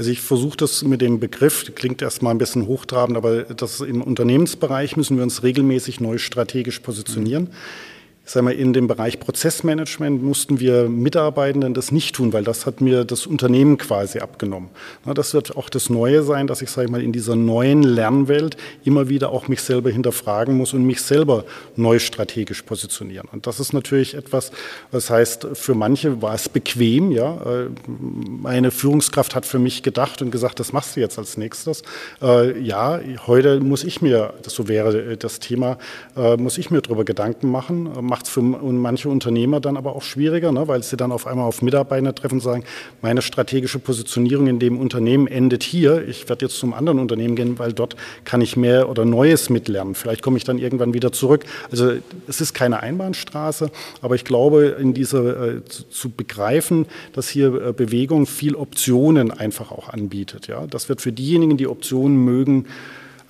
Also 0.00 0.12
ich 0.12 0.22
versuche 0.22 0.56
das 0.56 0.82
mit 0.82 1.02
dem 1.02 1.20
Begriff, 1.20 1.74
klingt 1.74 2.00
erstmal 2.00 2.32
ein 2.32 2.38
bisschen 2.38 2.66
hochtrabend, 2.66 3.18
aber 3.18 3.42
das 3.42 3.82
im 3.82 4.00
Unternehmensbereich 4.00 4.96
müssen 4.96 5.18
wir 5.18 5.22
uns 5.22 5.42
regelmäßig 5.42 6.00
neu 6.00 6.16
strategisch 6.16 6.78
positionieren. 6.78 7.44
Mhm 7.44 7.89
sagen 8.30 8.46
wir, 8.46 8.56
in 8.56 8.72
dem 8.72 8.86
Bereich 8.86 9.18
Prozessmanagement 9.18 10.22
mussten 10.22 10.60
wir 10.60 10.88
Mitarbeitenden 10.88 11.74
das 11.74 11.90
nicht 11.90 12.14
tun, 12.14 12.32
weil 12.32 12.44
das 12.44 12.64
hat 12.64 12.80
mir 12.80 13.04
das 13.04 13.26
Unternehmen 13.26 13.76
quasi 13.76 14.20
abgenommen. 14.20 14.68
Das 15.04 15.34
wird 15.34 15.56
auch 15.56 15.68
das 15.68 15.90
Neue 15.90 16.22
sein, 16.22 16.46
dass 16.46 16.62
ich, 16.62 16.70
sage 16.70 16.86
ich 16.86 16.92
mal, 16.92 17.02
in 17.02 17.10
dieser 17.10 17.34
neuen 17.34 17.82
Lernwelt 17.82 18.56
immer 18.84 19.08
wieder 19.08 19.30
auch 19.30 19.48
mich 19.48 19.62
selber 19.62 19.90
hinterfragen 19.90 20.56
muss 20.56 20.72
und 20.74 20.84
mich 20.84 21.02
selber 21.02 21.44
neu 21.74 21.98
strategisch 21.98 22.62
positionieren. 22.62 23.28
Und 23.32 23.48
das 23.48 23.58
ist 23.58 23.72
natürlich 23.72 24.14
etwas, 24.14 24.52
das 24.92 25.10
heißt, 25.10 25.48
für 25.54 25.74
manche 25.74 26.22
war 26.22 26.34
es 26.34 26.48
bequem, 26.48 27.10
ja. 27.10 27.66
Meine 27.88 28.70
Führungskraft 28.70 29.34
hat 29.34 29.44
für 29.44 29.58
mich 29.58 29.82
gedacht 29.82 30.22
und 30.22 30.30
gesagt, 30.30 30.60
das 30.60 30.72
machst 30.72 30.94
du 30.94 31.00
jetzt 31.00 31.18
als 31.18 31.36
nächstes. 31.36 31.82
Äh, 32.22 32.60
ja, 32.60 33.00
heute 33.26 33.58
muss 33.58 33.82
ich 33.82 34.02
mir, 34.02 34.34
so 34.46 34.68
wäre 34.68 35.16
das 35.16 35.40
Thema, 35.40 35.78
äh, 36.16 36.36
muss 36.36 36.58
ich 36.58 36.70
mir 36.70 36.80
darüber 36.80 37.04
Gedanken 37.04 37.50
machen, 37.50 37.88
macht 38.20 38.26
es 38.26 38.32
für 38.32 38.42
manche 38.42 39.08
Unternehmer 39.08 39.60
dann 39.60 39.78
aber 39.78 39.96
auch 39.96 40.02
schwieriger, 40.02 40.52
ne, 40.52 40.68
weil 40.68 40.82
sie 40.82 40.98
dann 40.98 41.10
auf 41.10 41.26
einmal 41.26 41.46
auf 41.46 41.62
Mitarbeiter 41.62 42.14
treffen 42.14 42.34
und 42.34 42.40
sagen, 42.42 42.64
meine 43.00 43.22
strategische 43.22 43.78
Positionierung 43.78 44.46
in 44.46 44.58
dem 44.58 44.78
Unternehmen 44.78 45.26
endet 45.26 45.62
hier. 45.62 46.06
Ich 46.06 46.28
werde 46.28 46.44
jetzt 46.44 46.58
zum 46.58 46.74
anderen 46.74 46.98
Unternehmen 46.98 47.34
gehen, 47.34 47.58
weil 47.58 47.72
dort 47.72 47.96
kann 48.26 48.42
ich 48.42 48.58
mehr 48.58 48.90
oder 48.90 49.06
Neues 49.06 49.48
mitlernen. 49.48 49.94
Vielleicht 49.94 50.20
komme 50.20 50.36
ich 50.36 50.44
dann 50.44 50.58
irgendwann 50.58 50.92
wieder 50.92 51.12
zurück. 51.12 51.46
Also 51.70 51.92
es 52.28 52.42
ist 52.42 52.52
keine 52.52 52.80
Einbahnstraße, 52.82 53.70
aber 54.02 54.16
ich 54.16 54.26
glaube, 54.26 54.76
in 54.78 54.92
dieser 54.92 55.56
äh, 55.56 55.64
zu, 55.64 55.84
zu, 55.84 56.10
begreifen, 56.10 56.86
dass 57.14 57.30
hier 57.30 57.68
äh, 57.68 57.72
Bewegung 57.72 58.26
viel 58.26 58.54
Optionen 58.54 59.30
einfach 59.30 59.70
auch 59.70 59.88
anbietet. 59.88 60.46
Ja, 60.46 60.66
das 60.66 60.90
wird 60.90 61.00
für 61.00 61.12
diejenigen, 61.12 61.56
die 61.56 61.68
Optionen 61.68 62.22
mögen, 62.22 62.66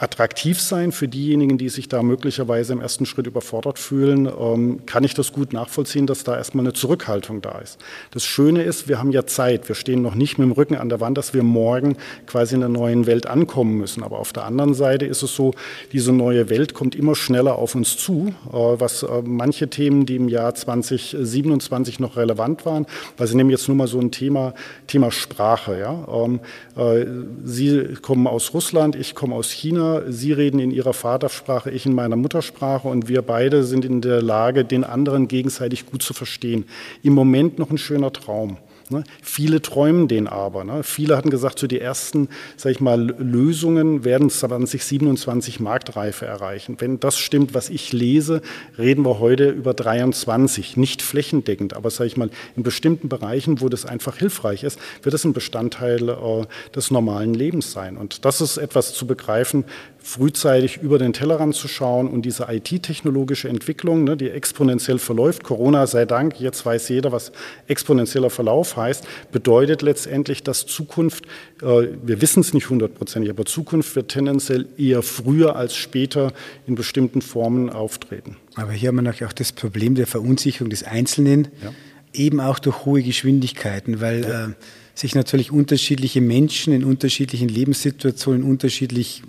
attraktiv 0.00 0.58
sein 0.58 0.92
für 0.92 1.08
diejenigen, 1.08 1.58
die 1.58 1.68
sich 1.68 1.86
da 1.86 2.02
möglicherweise 2.02 2.72
im 2.72 2.80
ersten 2.80 3.04
Schritt 3.04 3.26
überfordert 3.26 3.78
fühlen, 3.78 4.26
ähm, 4.26 4.86
kann 4.86 5.04
ich 5.04 5.12
das 5.12 5.32
gut 5.32 5.52
nachvollziehen, 5.52 6.06
dass 6.06 6.24
da 6.24 6.36
erstmal 6.38 6.64
eine 6.64 6.72
Zurückhaltung 6.72 7.42
da 7.42 7.58
ist. 7.58 7.78
Das 8.10 8.24
Schöne 8.24 8.62
ist, 8.62 8.88
wir 8.88 8.98
haben 8.98 9.12
ja 9.12 9.26
Zeit. 9.26 9.68
Wir 9.68 9.74
stehen 9.74 10.00
noch 10.00 10.14
nicht 10.14 10.38
mit 10.38 10.46
dem 10.46 10.52
Rücken 10.52 10.74
an 10.74 10.88
der 10.88 11.00
Wand, 11.00 11.18
dass 11.18 11.34
wir 11.34 11.42
morgen 11.42 11.98
quasi 12.26 12.54
in 12.54 12.60
der 12.60 12.70
neuen 12.70 13.06
Welt 13.06 13.26
ankommen 13.26 13.76
müssen. 13.76 14.02
Aber 14.02 14.20
auf 14.20 14.32
der 14.32 14.46
anderen 14.46 14.72
Seite 14.72 15.04
ist 15.04 15.22
es 15.22 15.34
so, 15.36 15.52
diese 15.92 16.12
neue 16.14 16.48
Welt 16.48 16.72
kommt 16.72 16.94
immer 16.94 17.14
schneller 17.14 17.56
auf 17.56 17.74
uns 17.74 17.98
zu, 17.98 18.34
äh, 18.48 18.52
was 18.52 19.02
äh, 19.02 19.22
manche 19.22 19.68
Themen, 19.68 20.06
die 20.06 20.16
im 20.16 20.30
Jahr 20.30 20.54
2027 20.54 22.00
noch 22.00 22.16
relevant 22.16 22.64
waren, 22.64 22.86
weil 23.18 23.26
Sie 23.26 23.36
nehmen 23.36 23.50
jetzt 23.50 23.68
nur 23.68 23.76
mal 23.76 23.86
so 23.86 24.00
ein 24.00 24.10
Thema, 24.10 24.54
Thema 24.86 25.10
Sprache. 25.10 25.78
Ja? 25.78 26.08
Ähm, 26.24 26.40
äh, 26.74 27.04
Sie 27.44 27.96
kommen 28.00 28.26
aus 28.26 28.54
Russland, 28.54 28.96
ich 28.96 29.14
komme 29.14 29.34
aus 29.34 29.50
China. 29.50 29.89
Sie 30.08 30.32
reden 30.32 30.58
in 30.58 30.70
Ihrer 30.70 30.92
Vatersprache, 30.92 31.70
ich 31.70 31.86
in 31.86 31.94
meiner 31.94 32.16
Muttersprache 32.16 32.88
und 32.88 33.08
wir 33.08 33.22
beide 33.22 33.64
sind 33.64 33.84
in 33.84 34.00
der 34.00 34.22
Lage, 34.22 34.64
den 34.64 34.84
anderen 34.84 35.28
gegenseitig 35.28 35.86
gut 35.86 36.02
zu 36.02 36.14
verstehen. 36.14 36.64
Im 37.02 37.14
Moment 37.14 37.58
noch 37.58 37.70
ein 37.70 37.78
schöner 37.78 38.12
Traum. 38.12 38.56
Ne? 38.90 39.04
Viele 39.22 39.62
träumen 39.62 40.08
den 40.08 40.26
aber. 40.26 40.64
Ne? 40.64 40.82
Viele 40.82 41.16
hatten 41.16 41.30
gesagt, 41.30 41.58
so 41.58 41.66
die 41.66 41.80
ersten, 41.80 42.28
sag 42.56 42.72
ich 42.72 42.80
mal, 42.80 43.14
Lösungen 43.18 44.04
werden 44.04 44.30
2027 44.30 45.60
Marktreife 45.60 46.26
erreichen. 46.26 46.76
Wenn 46.78 46.98
das 46.98 47.16
stimmt, 47.18 47.54
was 47.54 47.70
ich 47.70 47.92
lese, 47.92 48.42
reden 48.78 49.04
wir 49.04 49.20
heute 49.20 49.48
über 49.50 49.74
23. 49.74 50.76
Nicht 50.76 51.02
flächendeckend, 51.02 51.74
aber 51.74 51.90
sage 51.90 52.08
ich 52.08 52.16
mal, 52.16 52.30
in 52.56 52.64
bestimmten 52.64 53.08
Bereichen, 53.08 53.60
wo 53.60 53.68
das 53.68 53.86
einfach 53.86 54.16
hilfreich 54.16 54.64
ist, 54.64 54.78
wird 55.02 55.14
es 55.14 55.24
ein 55.24 55.32
Bestandteil 55.32 56.08
äh, 56.08 56.46
des 56.74 56.90
normalen 56.90 57.34
Lebens 57.34 57.72
sein. 57.72 57.96
Und 57.96 58.24
das 58.24 58.40
ist 58.40 58.56
etwas 58.56 58.92
zu 58.92 59.06
begreifen, 59.06 59.64
frühzeitig 60.02 60.78
über 60.78 60.98
den 60.98 61.12
Tellerrand 61.12 61.54
zu 61.54 61.68
schauen 61.68 62.08
und 62.08 62.22
diese 62.22 62.46
IT-technologische 62.50 63.48
Entwicklung, 63.48 64.04
ne, 64.04 64.16
die 64.16 64.30
exponentiell 64.30 64.98
verläuft, 64.98 65.44
Corona 65.44 65.86
sei 65.86 66.06
Dank, 66.06 66.40
jetzt 66.40 66.64
weiß 66.64 66.88
jeder, 66.88 67.12
was 67.12 67.32
exponentieller 67.68 68.30
Verlauf 68.30 68.76
heißt, 68.76 69.06
bedeutet 69.30 69.82
letztendlich, 69.82 70.42
dass 70.42 70.66
Zukunft, 70.66 71.26
äh, 71.62 71.88
wir 72.02 72.20
wissen 72.20 72.40
es 72.40 72.54
nicht 72.54 72.70
hundertprozentig, 72.70 73.30
aber 73.30 73.44
Zukunft 73.44 73.94
wird 73.94 74.08
tendenziell 74.08 74.66
eher 74.78 75.02
früher 75.02 75.56
als 75.56 75.76
später 75.76 76.32
in 76.66 76.74
bestimmten 76.74 77.20
Formen 77.20 77.70
auftreten. 77.70 78.36
Aber 78.54 78.72
hier 78.72 78.88
haben 78.88 78.96
wir 78.96 79.02
natürlich 79.02 79.30
auch 79.30 79.34
das 79.34 79.52
Problem 79.52 79.94
der 79.94 80.06
Verunsicherung 80.06 80.70
des 80.70 80.82
Einzelnen, 80.82 81.48
ja. 81.62 81.72
eben 82.14 82.40
auch 82.40 82.58
durch 82.58 82.84
hohe 82.86 83.02
Geschwindigkeiten, 83.02 84.00
weil 84.00 84.22
ja. 84.22 84.46
äh, 84.46 84.48
sich 84.94 85.14
natürlich 85.14 85.52
unterschiedliche 85.52 86.20
Menschen 86.20 86.72
in 86.72 86.84
unterschiedlichen 86.84 87.48
Lebenssituationen 87.48 88.42
unterschiedlich 88.42 89.22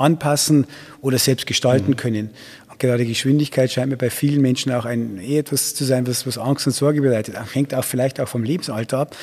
anpassen 0.00 0.66
oder 1.00 1.18
selbst 1.18 1.46
gestalten 1.46 1.92
mhm. 1.92 1.96
können. 1.96 2.30
Und 2.70 2.78
gerade 2.78 3.04
Geschwindigkeit 3.04 3.72
scheint 3.72 3.90
mir 3.90 3.96
bei 3.96 4.10
vielen 4.10 4.40
Menschen 4.40 4.72
auch 4.72 4.84
ein, 4.84 5.18
eher 5.18 5.40
etwas 5.40 5.74
zu 5.74 5.84
sein, 5.84 6.06
was, 6.06 6.26
was 6.26 6.38
Angst 6.38 6.66
und 6.66 6.72
Sorge 6.72 7.00
bereitet. 7.00 7.36
Hängt 7.54 7.74
auch 7.74 7.84
vielleicht 7.84 8.20
auch 8.20 8.28
vom 8.28 8.44
Lebensalter 8.44 8.98
ab. 8.98 9.16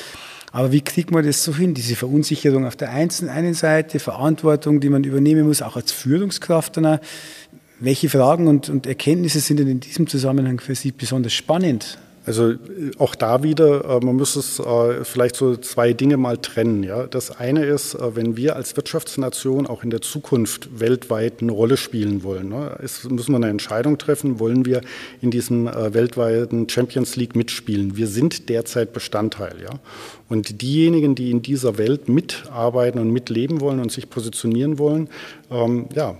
Aber 0.52 0.72
wie 0.72 0.82
kriegt 0.82 1.12
man 1.12 1.26
das 1.26 1.44
so 1.44 1.54
hin? 1.54 1.74
Diese 1.74 1.96
Verunsicherung 1.96 2.66
auf 2.66 2.78
der 2.78 2.90
einen 2.92 3.54
Seite, 3.54 4.00
Verantwortung, 4.00 4.80
die 4.80 4.90
man 4.90 5.04
übernehmen 5.04 5.48
muss, 5.48 5.62
auch 5.62 5.76
als 5.76 5.92
Führungskraft. 5.92 6.78
Dann 6.78 7.00
welche 7.80 8.10
Fragen 8.10 8.48
und, 8.48 8.70
und 8.70 8.88
Erkenntnisse 8.88 9.42
sind 9.42 9.58
denn 9.58 9.68
in 9.68 9.80
diesem 9.82 10.08
Zusammenhang 10.08 10.62
für 10.62 10.76
Sie 10.76 10.92
besonders 10.92 11.34
spannend? 11.34 11.98
Also 12.26 12.52
äh, 12.52 12.58
auch 12.98 13.16
da 13.16 13.44
wieder, 13.44 13.86
äh, 13.86 14.06
man 14.06 14.16
muss 14.16 14.36
es 14.36 14.60
äh, 14.60 15.04
vielleicht 15.04 15.36
so 15.36 15.56
zwei 15.58 15.94
Dinge 15.94 16.18
mal 16.18 16.38
trennen. 16.38 16.88
Das 17.10 17.32
eine 17.32 17.66
ist, 17.66 17.98
wenn 18.00 18.38
wir 18.38 18.56
als 18.56 18.76
Wirtschaftsnation 18.76 19.68
auch 19.68 19.84
in 19.84 19.90
der 19.90 20.02
Zukunft 20.02 20.80
weltweit 20.80 21.42
eine 21.42 21.52
Rolle 21.52 21.78
spielen 21.78 22.24
wollen, 22.24 22.50
ne, 22.50 22.78
müssen 23.10 23.32
wir 23.32 23.38
eine 23.38 23.50
Entscheidung 23.50 23.98
treffen, 23.98 24.40
wollen 24.40 24.66
wir 24.66 24.82
in 25.22 25.32
diesem 25.32 25.66
weltweiten 25.66 26.68
Champions 26.70 27.16
League 27.16 27.36
mitspielen. 27.36 27.98
Wir 27.98 28.08
sind 28.08 28.50
derzeit 28.50 28.94
Bestandteil. 28.94 29.56
Und 30.28 30.62
diejenigen, 30.62 31.16
die 31.16 31.32
in 31.32 31.42
dieser 31.42 31.78
Welt 31.78 32.10
mitarbeiten 32.10 33.00
und 33.00 33.12
mitleben 33.12 33.62
wollen 33.62 33.80
und 33.80 33.92
sich 33.92 34.10
positionieren 34.10 34.80
wollen, 34.80 35.10
ähm, 35.52 35.88
ja, 35.94 36.18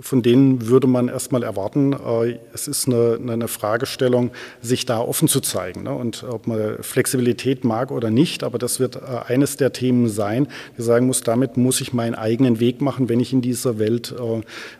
von 0.00 0.22
denen 0.22 0.66
würde 0.66 0.88
man 0.88 1.08
erstmal 1.08 1.44
erwarten, 1.44 1.92
äh, 1.92 2.38
es 2.52 2.66
ist 2.66 2.88
eine, 2.88 3.18
eine, 3.20 3.46
Fragestellung, 3.46 4.32
sich 4.60 4.84
da 4.84 4.98
offen 4.98 5.28
zu 5.28 5.40
zeigen. 5.40 5.84
Ne? 5.84 5.94
Und 5.94 6.24
ob 6.24 6.48
man 6.48 6.78
Flexibilität 6.80 7.64
mag 7.64 7.92
oder 7.92 8.10
nicht, 8.10 8.42
aber 8.42 8.58
das 8.58 8.80
wird 8.80 8.96
äh, 8.96 9.00
eines 9.26 9.56
der 9.56 9.72
Themen 9.72 10.08
sein, 10.08 10.48
die 10.76 10.82
sagen 10.82 11.06
muss, 11.06 11.20
damit 11.20 11.56
muss 11.56 11.80
ich 11.80 11.92
meinen 11.92 12.16
eigenen 12.16 12.58
Weg 12.58 12.80
machen, 12.80 13.08
wenn 13.08 13.20
ich 13.20 13.32
in 13.32 13.42
dieser 13.42 13.78
Welt 13.78 14.14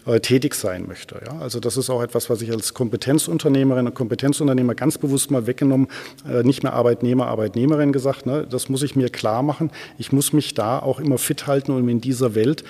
äh, 0.07 0.21
tätig 0.21 0.55
sein 0.55 0.87
möchte. 0.89 1.21
Also 1.41 1.61
das 1.61 1.77
ist 1.77 1.89
auch 1.89 2.03
etwas, 2.03 2.29
was 2.29 2.43
ich 2.43 2.51
als 2.51 2.75
Kompetenzunternehmerin 2.75 3.87
und 3.87 3.95
Kompetenzunternehmer 3.95 4.75
ganz 4.75 4.99
bewusst 4.99 5.31
mal 5.31 5.47
weggenommen, 5.47 5.89
nicht 6.43 6.63
mehr 6.63 6.73
Arbeitnehmer, 6.73 7.27
Arbeitnehmerin 7.27 7.93
gesagt, 7.93 8.27
ne? 8.27 8.47
das 8.49 8.69
muss 8.69 8.83
ich 8.83 8.97
mir 8.97 9.09
klar 9.09 9.43
machen. 9.43 9.71
Ich 9.99 10.13
muss 10.13 10.33
mich 10.33 10.55
da 10.55 10.79
auch 10.79 11.01
immer 11.01 11.19
fit 11.19 11.47
halten, 11.47 11.73
um 11.73 11.89
in 11.89 12.01
dieser 12.01 12.35
Welt 12.35 12.65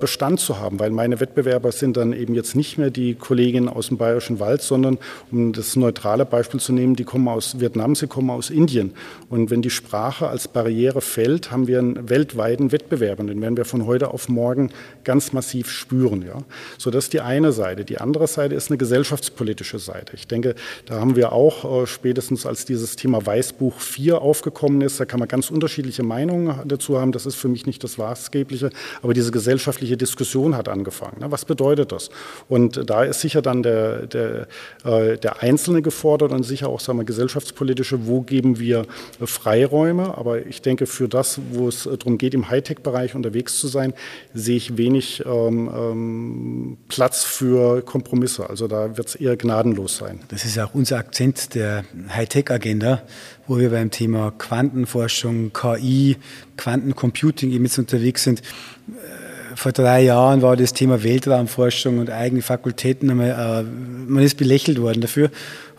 Bestand 0.00 0.40
zu 0.40 0.58
haben, 0.58 0.78
weil 0.78 0.90
meine 0.90 1.20
Wettbewerber 1.20 1.65
aber 1.66 1.70
es 1.70 1.80
sind 1.80 1.96
dann 1.96 2.12
eben 2.12 2.36
jetzt 2.36 2.54
nicht 2.54 2.78
mehr 2.78 2.90
die 2.90 3.16
Kolleginnen 3.16 3.68
aus 3.68 3.88
dem 3.88 3.96
Bayerischen 3.96 4.38
Wald, 4.38 4.62
sondern 4.62 4.98
um 5.32 5.52
das 5.52 5.74
neutrale 5.74 6.24
Beispiel 6.24 6.60
zu 6.60 6.72
nehmen, 6.72 6.94
die 6.94 7.02
kommen 7.02 7.26
aus 7.26 7.58
Vietnam, 7.58 7.96
sie 7.96 8.06
kommen 8.06 8.30
aus 8.30 8.50
Indien. 8.50 8.92
Und 9.30 9.50
wenn 9.50 9.62
die 9.62 9.70
Sprache 9.70 10.28
als 10.28 10.46
Barriere 10.46 11.00
fällt, 11.00 11.50
haben 11.50 11.66
wir 11.66 11.80
einen 11.80 12.08
weltweiten 12.08 12.70
Wettbewerb 12.70 13.18
und 13.18 13.26
den 13.26 13.42
werden 13.42 13.56
wir 13.56 13.64
von 13.64 13.84
heute 13.84 14.14
auf 14.14 14.28
morgen 14.28 14.70
ganz 15.02 15.32
massiv 15.32 15.68
spüren. 15.68 16.22
Ja? 16.22 16.38
So, 16.78 16.92
das 16.92 17.06
ist 17.06 17.14
die 17.14 17.20
eine 17.20 17.50
Seite. 17.50 17.84
Die 17.84 17.98
andere 17.98 18.28
Seite 18.28 18.54
ist 18.54 18.70
eine 18.70 18.78
gesellschaftspolitische 18.78 19.80
Seite. 19.80 20.14
Ich 20.14 20.28
denke, 20.28 20.54
da 20.84 21.00
haben 21.00 21.16
wir 21.16 21.32
auch 21.32 21.82
äh, 21.82 21.86
spätestens 21.88 22.46
als 22.46 22.64
dieses 22.64 22.94
Thema 22.94 23.26
Weißbuch 23.26 23.80
4 23.80 24.22
aufgekommen 24.22 24.82
ist, 24.82 25.00
da 25.00 25.04
kann 25.04 25.18
man 25.18 25.26
ganz 25.26 25.50
unterschiedliche 25.50 26.04
Meinungen 26.04 26.60
dazu 26.64 27.00
haben. 27.00 27.10
Das 27.10 27.26
ist 27.26 27.34
für 27.34 27.48
mich 27.48 27.66
nicht 27.66 27.82
das 27.82 27.98
Maßgebliche, 27.98 28.70
aber 29.02 29.14
diese 29.14 29.32
gesellschaftliche 29.32 29.96
Diskussion 29.96 30.56
hat 30.56 30.68
angefangen. 30.68 31.18
Ne? 31.18 31.32
Was 31.32 31.44
bedeutet 31.56 31.92
das? 31.92 32.10
Und 32.48 32.88
da 32.88 33.04
ist 33.04 33.20
sicher 33.20 33.42
dann 33.42 33.62
der, 33.62 34.06
der, 34.06 34.46
äh, 34.84 35.16
der 35.16 35.42
Einzelne 35.42 35.82
gefordert 35.82 36.32
und 36.32 36.42
sicher 36.42 36.68
auch 36.68 36.80
sagen 36.80 36.98
wir, 36.98 37.04
gesellschaftspolitische, 37.04 38.06
wo 38.06 38.20
geben 38.20 38.58
wir 38.58 38.86
Freiräume. 39.24 40.16
Aber 40.16 40.46
ich 40.46 40.62
denke, 40.62 40.86
für 40.86 41.08
das, 41.08 41.40
wo 41.52 41.68
es 41.68 41.84
darum 41.84 42.18
geht, 42.18 42.34
im 42.34 42.50
Hightech-Bereich 42.50 43.14
unterwegs 43.14 43.58
zu 43.58 43.68
sein, 43.68 43.94
sehe 44.34 44.56
ich 44.56 44.76
wenig 44.76 45.24
ähm, 45.24 45.70
ähm, 45.74 46.78
Platz 46.88 47.24
für 47.24 47.82
Kompromisse. 47.82 48.48
Also 48.48 48.68
da 48.68 48.96
wird 48.96 49.08
es 49.08 49.14
eher 49.14 49.36
gnadenlos 49.36 49.96
sein. 49.96 50.20
Das 50.28 50.44
ist 50.44 50.58
auch 50.58 50.74
unser 50.74 50.98
Akzent 50.98 51.54
der 51.54 51.84
Hightech-Agenda, 52.14 53.02
wo 53.46 53.58
wir 53.58 53.70
beim 53.70 53.90
Thema 53.90 54.32
Quantenforschung, 54.36 55.52
KI, 55.52 56.16
Quantencomputing 56.56 57.50
eben 57.52 57.64
jetzt 57.64 57.78
unterwegs 57.78 58.24
sind 58.24 58.42
vor 59.56 59.72
drei 59.72 60.02
Jahren 60.02 60.42
war 60.42 60.56
das 60.56 60.74
Thema 60.74 61.02
Weltraumforschung 61.02 61.98
und 61.98 62.10
eigene 62.10 62.42
Fakultäten 62.42 63.10
einmal, 63.10 63.30
äh, 63.30 63.62
man 64.10 64.22
ist 64.22 64.36
belächelt 64.36 64.80
worden 64.80 65.00
dafür. 65.00 65.30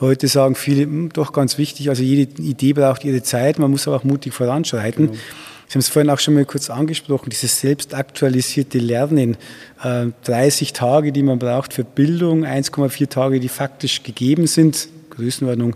Heute 0.02 0.28
sagen 0.28 0.56
viele, 0.56 0.88
mh, 0.88 0.92
hm, 0.92 1.10
doch 1.14 1.32
ganz 1.32 1.58
wichtig, 1.58 1.90
also 1.90 2.04
jede 2.04 2.42
Idee 2.42 2.74
braucht 2.74 3.06
ihre 3.06 3.22
Zeit, 3.22 3.60
man 3.60 3.70
muss 3.72 3.88
aber 3.88 3.98
auch 3.98 4.04
mutig 4.04 4.34
voranschreiten. 4.34 5.08
Genau. 5.08 5.20
Sie 5.68 5.74
haben 5.74 5.82
es 5.82 5.90
vorhin 5.90 6.10
auch 6.10 6.20
schon 6.20 6.34
mal 6.34 6.46
kurz 6.46 6.70
angesprochen, 6.70 7.30
dieses 7.30 7.60
selbstaktualisierte 7.60 8.80
Lernen. 8.80 9.38
Äh, 9.84 10.08
30 10.24 10.74
Tage, 10.74 11.12
die 11.12 11.24
man 11.24 11.40
braucht 11.40 11.74
für 11.74 11.84
Bildung, 11.84 12.46
1,4 12.46 13.10
Tage, 13.10 13.40
die 13.40 13.50
faktisch 13.50 14.02
gegeben 14.02 14.48
sind, 14.48 14.88
Größenordnung 15.12 15.76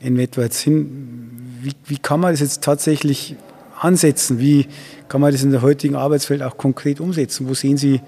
in 0.00 0.18
etwa 0.18 0.42
jetzt 0.42 0.60
hin. 0.60 1.28
Wie, 1.60 1.72
wie 1.86 1.98
kann 1.98 2.20
man 2.20 2.32
das 2.32 2.40
jetzt 2.40 2.62
tatsächlich 2.62 3.34
ansetzen? 3.80 4.38
Wie 4.38 4.68
kann 5.08 5.20
man 5.20 5.32
das 5.32 5.42
in 5.42 5.52
der 5.52 5.62
heutigen 5.62 5.96
Arbeitswelt 5.96 6.42
auch 6.42 6.56
konkret 6.56 7.00
umsetzen? 7.00 7.48
Wo 7.48 7.54
sehen 7.54 7.76
Sie 7.76 8.00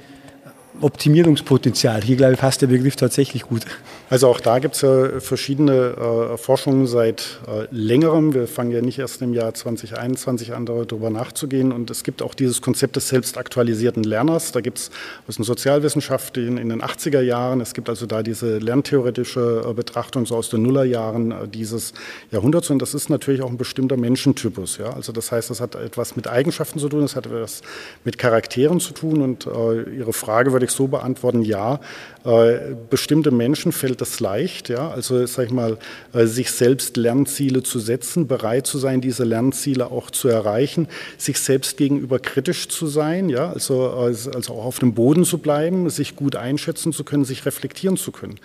Optimierungspotenzial? 0.81 2.03
Hier, 2.03 2.17
glaube 2.17 2.35
ich, 2.35 2.39
passt 2.39 2.63
der 2.63 2.67
Begriff 2.69 2.97
tatsächlich 2.97 3.43
gut. 3.43 3.65
Also 4.11 4.29
auch 4.29 4.41
da 4.41 4.59
gibt 4.59 4.75
es 4.75 4.81
ja 4.81 5.21
verschiedene 5.21 6.33
äh, 6.33 6.39
Forschungen 6.39 6.87
seit 6.87 7.41
äh, 7.47 7.67
längerem. 7.71 8.33
Wir 8.33 8.49
fangen 8.49 8.71
ja 8.71 8.81
nicht 8.81 8.99
erst 8.99 9.21
im 9.21 9.35
Jahr 9.35 9.53
2021 9.53 10.55
an, 10.55 10.65
darüber 10.65 11.11
nachzugehen. 11.11 11.73
Und 11.73 11.91
es 11.91 12.05
gibt 12.05 12.23
auch 12.23 12.35
dieses 12.35 12.63
Konzept 12.63 12.97
des 12.97 13.09
selbstaktualisierten 13.09 14.03
Lerners. 14.03 14.53
Da 14.53 14.63
gibt 14.63 14.79
es 14.79 14.91
aus 15.29 15.37
den 15.37 15.45
Sozialwissenschaften 15.45 16.57
in 16.57 16.71
den 16.71 16.81
80er 16.81 17.21
Jahren. 17.21 17.61
Es 17.61 17.75
gibt 17.75 17.91
also 17.91 18.07
da 18.07 18.23
diese 18.23 18.57
lerntheoretische 18.57 19.67
äh, 19.69 19.75
Betrachtung 19.75 20.25
so 20.25 20.37
aus 20.37 20.49
den 20.49 20.63
Nullerjahren 20.63 21.31
äh, 21.31 21.47
dieses 21.47 21.93
Jahrhunderts. 22.31 22.71
Und 22.71 22.81
das 22.81 22.95
ist 22.95 23.11
natürlich 23.11 23.43
auch 23.43 23.51
ein 23.51 23.59
bestimmter 23.59 23.99
Menschentypus. 23.99 24.79
Ja? 24.79 24.95
Also 24.95 25.13
das 25.13 25.33
heißt, 25.33 25.51
das 25.51 25.61
hat 25.61 25.75
etwas 25.75 26.17
mit 26.17 26.29
Eigenschaften 26.29 26.79
zu 26.79 26.89
tun, 26.89 27.03
das 27.03 27.15
hat 27.15 27.27
etwas 27.27 27.61
mit 28.05 28.17
Charakteren 28.17 28.81
zu 28.81 28.95
tun. 28.95 29.21
Und 29.21 29.47
äh, 29.47 29.83
Ihre 29.99 30.15
Frage 30.15 30.53
würde 30.53 30.65
ich 30.65 30.73
so 30.73 30.87
beantworten, 30.87 31.43
ja, 31.43 31.81
äh, 32.25 32.75
bestimmte 32.89 33.31
Menschen 33.31 33.71
fällt 33.71 33.98
fällt 33.99 34.01
das 34.01 34.21
leicht, 34.21 34.69
ja, 34.69 34.91
also 34.91 35.27
sag 35.27 35.47
ich 35.47 35.53
mal, 35.53 35.79
äh, 36.13 36.27
sich 36.27 36.51
selbst 36.51 36.97
Lernziele 36.97 37.63
zu 37.63 37.79
setzen, 37.79 38.27
bereit 38.27 38.67
zu 38.67 38.79
sein, 38.79 39.01
diese 39.01 39.25
Lernziele 39.25 39.91
auch 39.91 40.11
zu 40.11 40.29
erreichen, 40.29 40.89
sich 41.17 41.39
selbst 41.39 41.77
gegenüber 41.77 42.19
kritisch 42.19 42.69
zu 42.69 42.87
sein, 42.87 43.29
ja, 43.29 43.51
also, 43.51 43.91
also 43.91 44.53
auch 44.53 44.65
auf 44.65 44.79
dem 44.79 44.95
Boden 44.95 45.25
zu 45.25 45.39
bleiben, 45.39 45.91
sich 45.91 46.17
gut 46.17 46.37
einschätzen 46.37 46.93
zu 46.93 47.05
können, 47.05 47.25
sich 47.25 47.45
reflektieren 47.47 47.97
zu 47.97 48.13
können. 48.13 48.39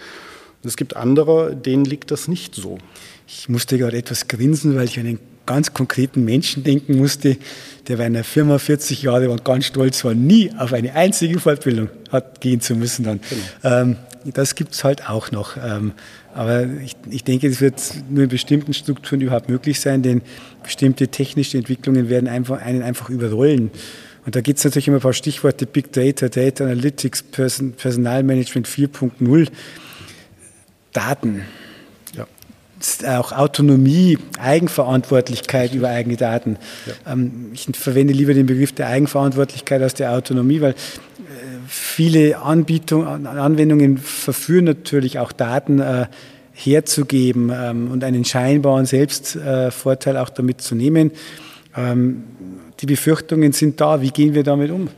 Es 0.63 0.77
gibt 0.77 0.95
andere, 0.95 1.55
denen 1.55 1.85
liegt 1.85 2.09
das 2.09 2.27
nicht 2.27 2.55
so. 2.55 2.77
Ich 3.27 3.49
musste 3.49 3.77
gerade 3.77 3.97
etwas 3.97 4.27
grinsen, 4.29 4.75
weil 4.75 4.85
ich 4.85 4.97
einen 4.97 5.19
ganz 5.45 5.73
konkreten 5.73 6.23
Menschen 6.23 6.63
denken 6.63 6.97
musste, 6.97 7.37
der 7.87 7.97
bei 7.97 8.05
einer 8.05 8.23
Firma 8.23 8.59
40 8.59 9.03
Jahre 9.03 9.25
war 9.25 9.33
und 9.33 9.45
ganz 9.45 9.65
stolz 9.65 10.03
war, 10.05 10.13
nie 10.13 10.51
auf 10.57 10.73
eine 10.73 10.93
einzige 10.95 11.39
Fortbildung 11.39 11.89
hat 12.11 12.41
gehen 12.41 12.61
zu 12.61 12.75
müssen 12.75 13.03
dann. 13.03 13.19
Genau. 13.61 13.75
Ähm, 13.75 13.97
das 14.33 14.55
gibt 14.55 14.73
es 14.73 14.83
halt 14.83 15.09
auch 15.09 15.31
noch. 15.31 15.57
Ähm, 15.57 15.91
aber 16.33 16.65
ich, 16.83 16.95
ich 17.09 17.23
denke, 17.23 17.47
es 17.47 17.61
wird 17.61 17.81
nur 18.09 18.23
in 18.23 18.29
bestimmten 18.29 18.73
Strukturen 18.73 19.21
überhaupt 19.21 19.49
möglich 19.49 19.79
sein, 19.79 20.01
denn 20.01 20.21
bestimmte 20.63 21.09
technische 21.09 21.57
Entwicklungen 21.57 22.09
werden 22.09 22.27
einfach, 22.27 22.61
einen 22.61 22.81
einfach 22.81 23.09
überrollen. 23.09 23.69
Und 24.25 24.35
da 24.35 24.41
gibt 24.41 24.59
es 24.59 24.65
natürlich 24.65 24.87
immer 24.87 24.97
ein 24.97 25.01
paar 25.01 25.13
Stichworte, 25.13 25.65
Big 25.65 25.91
Data, 25.91 26.29
Data 26.29 26.63
Analytics, 26.63 27.23
Person, 27.23 27.73
Personalmanagement 27.73 28.67
4.0, 28.67 29.49
Daten. 30.93 31.41
Auch 33.07 33.31
Autonomie, 33.31 34.17
Eigenverantwortlichkeit 34.39 35.73
über 35.73 35.89
eigene 35.89 36.17
Daten. 36.17 36.57
Ja. 36.85 37.13
Ähm, 37.13 37.51
ich 37.53 37.67
verwende 37.73 38.13
lieber 38.13 38.33
den 38.33 38.45
Begriff 38.45 38.73
der 38.73 38.87
Eigenverantwortlichkeit 38.87 39.81
als 39.81 39.93
der 39.93 40.11
Autonomie, 40.11 40.61
weil 40.61 40.75
viele 41.67 42.39
Anbietung, 42.39 43.05
Anwendungen 43.05 43.97
verführen 43.97 44.65
natürlich 44.65 45.19
auch 45.19 45.31
Daten 45.31 45.79
äh, 45.79 46.07
herzugeben 46.53 47.51
ähm, 47.53 47.91
und 47.91 48.03
einen 48.03 48.25
scheinbaren 48.25 48.85
Selbstvorteil 48.85 50.15
äh, 50.15 50.19
auch 50.19 50.29
damit 50.29 50.61
zu 50.61 50.75
nehmen. 50.75 51.11
Ähm, 51.75 52.23
die 52.79 52.85
Befürchtungen 52.85 53.51
sind 53.51 53.81
da. 53.81 54.01
Wie 54.01 54.11
gehen 54.11 54.33
wir 54.33 54.43
damit 54.43 54.71
um? 54.71 54.89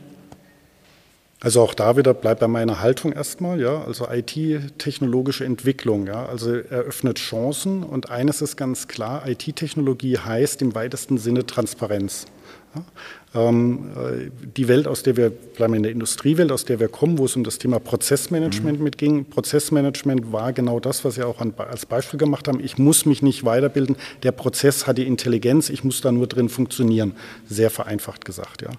Also 1.40 1.60
auch 1.60 1.74
da 1.74 1.98
wieder 1.98 2.14
bleibt 2.14 2.40
bei 2.40 2.48
meiner 2.48 2.80
Haltung 2.80 3.12
erstmal, 3.12 3.60
ja, 3.60 3.84
also 3.84 4.08
IT-technologische 4.10 5.44
Entwicklung, 5.44 6.06
ja, 6.06 6.24
also 6.24 6.54
eröffnet 6.54 7.18
Chancen 7.18 7.82
und 7.82 8.10
eines 8.10 8.40
ist 8.40 8.56
ganz 8.56 8.88
klar, 8.88 9.28
IT-Technologie 9.28 10.18
heißt 10.18 10.62
im 10.62 10.74
weitesten 10.74 11.18
Sinne 11.18 11.44
Transparenz. 11.44 12.24
Äh, 12.74 12.80
die 13.34 14.68
Welt, 14.68 14.88
aus 14.88 15.02
der 15.02 15.16
wir, 15.18 15.28
bleiben 15.28 15.74
in 15.74 15.82
der 15.82 15.92
Industriewelt, 15.92 16.50
aus 16.50 16.64
der 16.64 16.80
wir 16.80 16.88
kommen, 16.88 17.18
wo 17.18 17.26
es 17.26 17.36
um 17.36 17.44
das 17.44 17.58
Thema 17.58 17.78
Prozessmanagement 17.78 18.78
mhm. 18.78 18.84
mitging. 18.84 19.24
Prozessmanagement 19.26 20.32
war 20.32 20.54
genau 20.54 20.80
das, 20.80 21.04
was 21.04 21.16
Sie 21.16 21.22
auch 21.22 21.38
als 21.58 21.84
Beispiel 21.84 22.18
gemacht 22.18 22.48
haben. 22.48 22.60
Ich 22.60 22.78
muss 22.78 23.04
mich 23.04 23.20
nicht 23.22 23.44
weiterbilden. 23.44 23.96
Der 24.22 24.32
Prozess 24.32 24.86
hat 24.86 24.96
die 24.96 25.06
Intelligenz. 25.06 25.68
Ich 25.68 25.84
muss 25.84 26.00
da 26.00 26.12
nur 26.12 26.26
drin 26.26 26.48
funktionieren. 26.48 27.12
Sehr 27.46 27.68
vereinfacht 27.68 28.24
gesagt, 28.24 28.62
ja. 28.62 28.70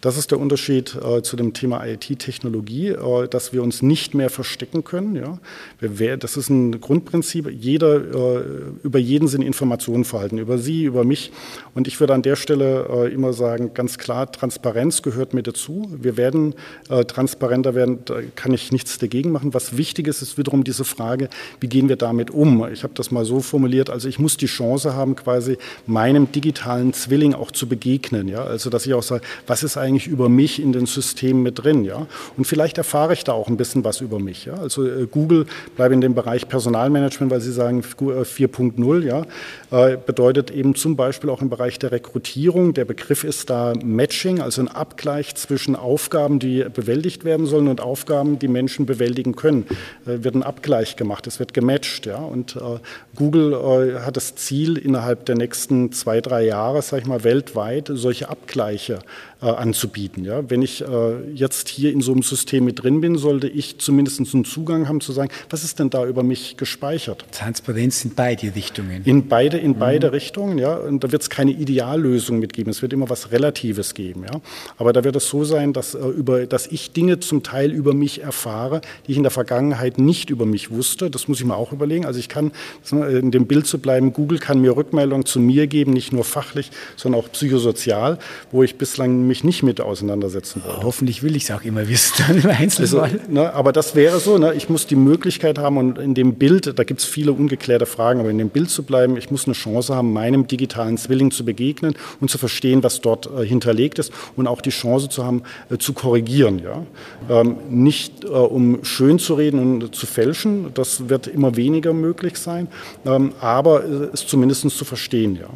Das 0.00 0.16
ist 0.16 0.30
der 0.30 0.40
Unterschied 0.40 0.96
äh, 0.96 1.20
zu 1.20 1.36
dem 1.36 1.52
Thema 1.52 1.84
IT-Technologie, 1.84 2.88
äh, 2.88 3.28
dass 3.28 3.52
wir 3.52 3.62
uns 3.62 3.82
nicht 3.82 4.14
mehr 4.14 4.30
verstecken 4.30 4.82
können. 4.82 5.14
Ja? 5.14 5.38
Wir, 5.78 6.16
das 6.16 6.38
ist 6.38 6.48
ein 6.48 6.80
Grundprinzip. 6.80 7.50
Jeder, 7.50 7.96
äh, 7.96 8.44
über 8.82 8.98
jeden 8.98 9.28
sind 9.28 9.42
Informationen 9.42 10.04
verhalten, 10.04 10.38
über 10.38 10.56
Sie, 10.56 10.84
über 10.84 11.04
mich. 11.04 11.32
Und 11.74 11.86
ich 11.86 12.00
würde 12.00 12.14
an 12.14 12.22
der 12.22 12.36
Stelle 12.36 12.86
äh, 12.88 13.12
immer 13.12 13.34
sagen, 13.34 13.74
ganz 13.74 13.89
klar, 13.98 14.32
Transparenz 14.32 15.02
gehört 15.02 15.34
mir 15.34 15.42
dazu. 15.42 15.90
Wir 15.90 16.16
werden 16.16 16.54
äh, 16.88 17.04
transparenter 17.04 17.74
werden, 17.74 18.00
da 18.06 18.20
kann 18.34 18.52
ich 18.54 18.72
nichts 18.72 18.98
dagegen 18.98 19.30
machen. 19.30 19.54
Was 19.54 19.76
wichtig 19.76 20.08
ist, 20.08 20.22
ist 20.22 20.38
wiederum 20.38 20.64
diese 20.64 20.84
Frage, 20.84 21.28
wie 21.60 21.68
gehen 21.68 21.88
wir 21.88 21.96
damit 21.96 22.30
um? 22.30 22.66
Ich 22.72 22.82
habe 22.82 22.94
das 22.94 23.10
mal 23.10 23.24
so 23.24 23.40
formuliert, 23.40 23.90
also 23.90 24.08
ich 24.08 24.18
muss 24.18 24.36
die 24.36 24.46
Chance 24.46 24.94
haben, 24.94 25.14
quasi 25.14 25.58
meinem 25.86 26.32
digitalen 26.32 26.92
Zwilling 26.92 27.34
auch 27.34 27.50
zu 27.50 27.68
begegnen. 27.68 28.28
Ja? 28.28 28.44
Also 28.44 28.70
dass 28.70 28.86
ich 28.86 28.94
auch 28.94 29.02
sage, 29.02 29.22
was 29.46 29.62
ist 29.62 29.76
eigentlich 29.76 29.90
eigentlich 29.90 30.06
über 30.06 30.28
mich 30.28 30.62
in 30.62 30.72
den 30.72 30.86
Systemen 30.86 31.42
mit 31.42 31.62
drin, 31.62 31.84
ja. 31.84 32.06
Und 32.36 32.44
vielleicht 32.46 32.78
erfahre 32.78 33.12
ich 33.12 33.24
da 33.24 33.32
auch 33.32 33.48
ein 33.48 33.56
bisschen 33.56 33.84
was 33.84 34.00
über 34.00 34.18
mich, 34.18 34.44
ja. 34.44 34.54
Also 34.54 34.86
äh, 34.86 35.06
Google 35.10 35.46
bleibt 35.76 35.92
in 35.92 36.00
dem 36.00 36.14
Bereich 36.14 36.48
Personalmanagement, 36.48 37.32
weil 37.32 37.40
Sie 37.40 37.52
sagen 37.52 37.82
4.0, 37.82 39.02
äh, 39.02 39.06
ja, 39.06 39.26
äh, 39.70 39.96
bedeutet 39.96 40.50
eben 40.50 40.74
zum 40.74 40.96
Beispiel 40.96 41.30
auch 41.30 41.42
im 41.42 41.50
Bereich 41.50 41.78
der 41.78 41.92
Rekrutierung. 41.92 42.72
Der 42.74 42.84
Begriff 42.84 43.24
ist 43.24 43.50
da 43.50 43.72
Matching, 43.84 44.40
also 44.40 44.62
ein 44.62 44.68
Abgleich 44.68 45.34
zwischen 45.34 45.76
Aufgaben, 45.76 46.38
die 46.38 46.64
bewältigt 46.64 47.24
werden 47.24 47.46
sollen 47.46 47.68
und 47.68 47.80
Aufgaben, 47.80 48.38
die 48.38 48.48
Menschen 48.48 48.86
bewältigen 48.86 49.36
können. 49.36 49.66
Äh, 50.06 50.22
wird 50.24 50.34
ein 50.34 50.42
Abgleich 50.42 50.96
gemacht, 50.96 51.26
es 51.26 51.38
wird 51.38 51.54
gematcht, 51.54 52.06
ja. 52.06 52.18
Und 52.18 52.56
äh, 52.56 52.78
Google 53.16 53.52
äh, 53.52 54.00
hat 54.00 54.16
das 54.16 54.34
Ziel, 54.34 54.76
innerhalb 54.76 55.26
der 55.26 55.36
nächsten 55.36 55.92
zwei, 55.92 56.20
drei 56.20 56.44
Jahre, 56.44 56.82
sage 56.82 57.02
ich 57.02 57.08
mal, 57.08 57.24
weltweit 57.24 57.90
solche 57.92 58.28
Abgleiche 58.28 59.00
äh, 59.42 59.46
anzubieten. 59.46 60.24
Ja? 60.24 60.48
Wenn 60.48 60.62
ich 60.62 60.82
äh, 60.82 61.30
jetzt 61.34 61.68
hier 61.68 61.92
in 61.92 62.00
so 62.00 62.12
einem 62.12 62.22
System 62.22 62.64
mit 62.64 62.82
drin 62.82 63.00
bin, 63.00 63.16
sollte 63.16 63.48
ich 63.48 63.78
zumindest 63.78 64.20
einen 64.34 64.44
Zugang 64.44 64.88
haben 64.88 65.00
zu 65.00 65.12
sagen, 65.12 65.30
was 65.48 65.64
ist 65.64 65.78
denn 65.78 65.90
da 65.90 66.04
über 66.06 66.22
mich 66.22 66.56
gespeichert? 66.56 67.24
Transparenz 67.32 68.04
in 68.04 68.14
beide 68.14 68.54
Richtungen. 68.54 69.02
In 69.04 69.28
beide, 69.28 69.58
in 69.58 69.72
mhm. 69.72 69.78
beide 69.78 70.12
Richtungen, 70.12 70.58
ja. 70.58 70.76
Und 70.76 71.04
da 71.04 71.12
wird 71.12 71.22
es 71.22 71.30
keine 71.30 71.52
Ideallösung 71.52 72.38
mitgeben. 72.38 72.70
Es 72.70 72.82
wird 72.82 72.92
immer 72.92 73.08
was 73.08 73.32
Relatives 73.32 73.94
geben, 73.94 74.24
ja. 74.24 74.40
Aber 74.76 74.92
da 74.92 75.04
wird 75.04 75.16
es 75.16 75.28
so 75.28 75.44
sein, 75.44 75.72
dass, 75.72 75.94
äh, 75.94 75.98
über, 75.98 76.46
dass 76.46 76.66
ich 76.66 76.92
Dinge 76.92 77.20
zum 77.20 77.42
Teil 77.42 77.70
über 77.72 77.94
mich 77.94 78.22
erfahre, 78.22 78.80
die 79.06 79.12
ich 79.12 79.16
in 79.16 79.22
der 79.22 79.32
Vergangenheit 79.32 79.98
nicht 79.98 80.30
über 80.30 80.46
mich 80.46 80.70
wusste. 80.70 81.10
Das 81.10 81.28
muss 81.28 81.40
ich 81.40 81.46
mir 81.46 81.56
auch 81.56 81.72
überlegen. 81.72 82.04
Also 82.04 82.18
ich 82.18 82.28
kann, 82.28 82.52
in 82.90 83.30
dem 83.30 83.46
Bild 83.46 83.66
zu 83.66 83.78
bleiben, 83.78 84.12
Google 84.12 84.38
kann 84.38 84.60
mir 84.60 84.76
Rückmeldungen 84.76 85.24
zu 85.24 85.40
mir 85.40 85.66
geben, 85.66 85.92
nicht 85.92 86.12
nur 86.12 86.24
fachlich, 86.24 86.70
sondern 86.96 87.20
auch 87.20 87.30
psychosozial, 87.32 88.18
wo 88.50 88.62
ich 88.62 88.76
bislang 88.76 89.29
mich 89.30 89.44
nicht 89.44 89.62
mit 89.62 89.80
auseinandersetzen 89.80 90.62
wollte. 90.64 90.82
Hoffentlich 90.82 91.22
will 91.22 91.36
ich 91.36 91.44
es 91.44 91.50
auch 91.52 91.62
immer 91.62 91.88
wissen, 91.88 92.22
dann 92.26 92.38
im 92.42 92.50
Einzelfall. 92.50 93.02
Also, 93.02 93.18
ne, 93.28 93.54
aber 93.54 93.72
das 93.72 93.94
wäre 93.94 94.18
so, 94.18 94.38
ne, 94.38 94.54
ich 94.54 94.68
muss 94.68 94.86
die 94.86 94.96
Möglichkeit 94.96 95.58
haben 95.58 95.76
und 95.76 95.98
in 95.98 96.14
dem 96.14 96.34
Bild, 96.34 96.78
da 96.78 96.84
gibt 96.84 97.00
es 97.00 97.06
viele 97.06 97.32
ungeklärte 97.32 97.86
Fragen, 97.86 98.20
aber 98.20 98.30
in 98.30 98.38
dem 98.38 98.50
Bild 98.50 98.70
zu 98.70 98.82
bleiben, 98.82 99.16
ich 99.16 99.30
muss 99.30 99.46
eine 99.46 99.54
Chance 99.54 99.94
haben, 99.94 100.12
meinem 100.12 100.46
digitalen 100.46 100.98
Zwilling 100.98 101.30
zu 101.30 101.44
begegnen 101.44 101.94
und 102.20 102.28
zu 102.28 102.38
verstehen, 102.38 102.82
was 102.82 103.00
dort 103.00 103.30
äh, 103.30 103.46
hinterlegt 103.46 103.98
ist 103.98 104.12
und 104.36 104.48
auch 104.48 104.60
die 104.60 104.70
Chance 104.70 105.08
zu 105.08 105.24
haben, 105.24 105.42
äh, 105.70 105.78
zu 105.78 105.92
korrigieren. 105.92 106.60
Ja? 106.60 106.84
Ähm, 107.30 107.56
nicht 107.70 108.24
äh, 108.24 108.28
um 108.28 108.84
schön 108.84 109.18
zu 109.20 109.34
reden 109.34 109.60
und 109.60 109.94
zu 109.94 110.06
fälschen, 110.06 110.74
das 110.74 111.08
wird 111.08 111.28
immer 111.28 111.56
weniger 111.56 111.92
möglich 111.92 112.36
sein, 112.36 112.66
ähm, 113.06 113.32
aber 113.40 113.84
äh, 113.84 114.08
es 114.12 114.26
zumindest 114.26 114.68
zu 114.70 114.84
verstehen. 114.84 115.36
Ja. 115.36 115.48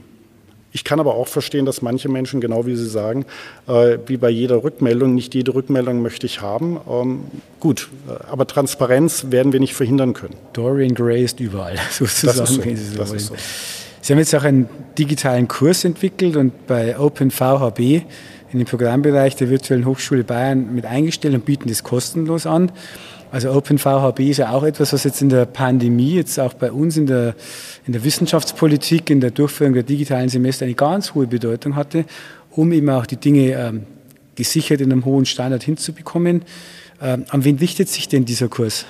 Ich 0.75 0.83
kann 0.83 0.99
aber 0.99 1.15
auch 1.15 1.29
verstehen, 1.29 1.67
dass 1.67 1.83
manche 1.83 2.09
Menschen, 2.09 2.41
genau 2.41 2.67
wie 2.67 2.75
Sie 2.75 2.89
sagen, 2.89 3.27
äh, 3.69 3.97
wie 4.07 4.17
bei 4.17 4.29
jeder 4.29 4.65
Rückmeldung, 4.65 5.15
nicht 5.15 5.33
jede 5.33 5.55
Rückmeldung 5.55 6.03
möchte 6.03 6.27
ich 6.27 6.41
haben. 6.41 6.81
Ähm, 6.91 7.21
gut, 7.61 7.91
äh, 8.09 8.25
aber 8.29 8.45
Transparenz 8.49 9.27
werden 9.31 9.53
wir 9.53 9.61
nicht 9.61 9.75
verhindern 9.75 10.15
können. 10.15 10.35
Dorian 10.53 10.97
Gray 10.97 11.23
ist 11.23 11.39
überall, 11.39 11.79
sozusagen. 11.93 12.39
Das 12.45 12.51
ist 12.51 12.57
so. 12.57 12.63
Sie, 12.63 12.97
das 12.97 13.13
ist 13.13 13.27
so. 13.27 13.35
Sie 14.01 14.13
haben 14.13 14.19
jetzt 14.19 14.35
auch 14.35 14.43
einen 14.43 14.69
digitalen 14.99 15.47
Kurs 15.47 15.85
entwickelt 15.85 16.35
und 16.35 16.67
bei 16.67 16.99
OpenVHB 16.99 18.03
in 18.53 18.59
dem 18.59 18.67
Programmbereich 18.67 19.37
der 19.37 19.51
Virtuellen 19.51 19.87
Hochschule 19.87 20.25
Bayern 20.25 20.75
mit 20.75 20.87
eingestellt 20.87 21.35
und 21.35 21.45
bieten 21.45 21.69
das 21.69 21.85
kostenlos 21.85 22.47
an. 22.47 22.73
Also 23.35 23.51
OpenVHB 23.51 24.21
ist 24.31 24.37
ja 24.37 24.51
auch 24.51 24.63
etwas, 24.63 24.93
was 24.93 25.03
jetzt 25.03 25.21
in 25.21 25.29
der 25.29 25.45
Pandemie, 25.45 26.15
jetzt 26.15 26.39
auch 26.39 26.55
bei 26.55 26.71
uns 26.71 26.97
in 26.97 27.07
der, 27.07 27.35
in 27.85 27.93
der 27.93 28.05
Wissenschaftspolitik, 28.05 29.11
in 29.11 29.21
der 29.21 29.33
Durchführung 29.33 29.75
der 29.75 29.83
digitalen 29.83 30.29
Semester 30.29 30.67
eine 30.67 30.75
ganz 30.77 31.15
hohe 31.17 31.27
Bedeutung 31.27 31.75
hatte, 31.75 32.05
um 32.53 32.71
eben 32.71 32.89
auch 32.91 33.07
die 33.07 33.17
Dinge 33.17 33.51
ähm, 33.55 33.87
gesichert 34.37 34.81
in 34.81 34.93
einem 34.93 35.05
hohen 35.05 35.27
Standard 35.27 35.65
hinzubekommen. 35.65 36.43
Ähm, 37.03 37.25
an 37.29 37.43
wen 37.43 37.59
richtet 37.59 37.89
sich 37.89 38.07
denn 38.07 38.25
dieser 38.25 38.47
Kurs? 38.47 38.87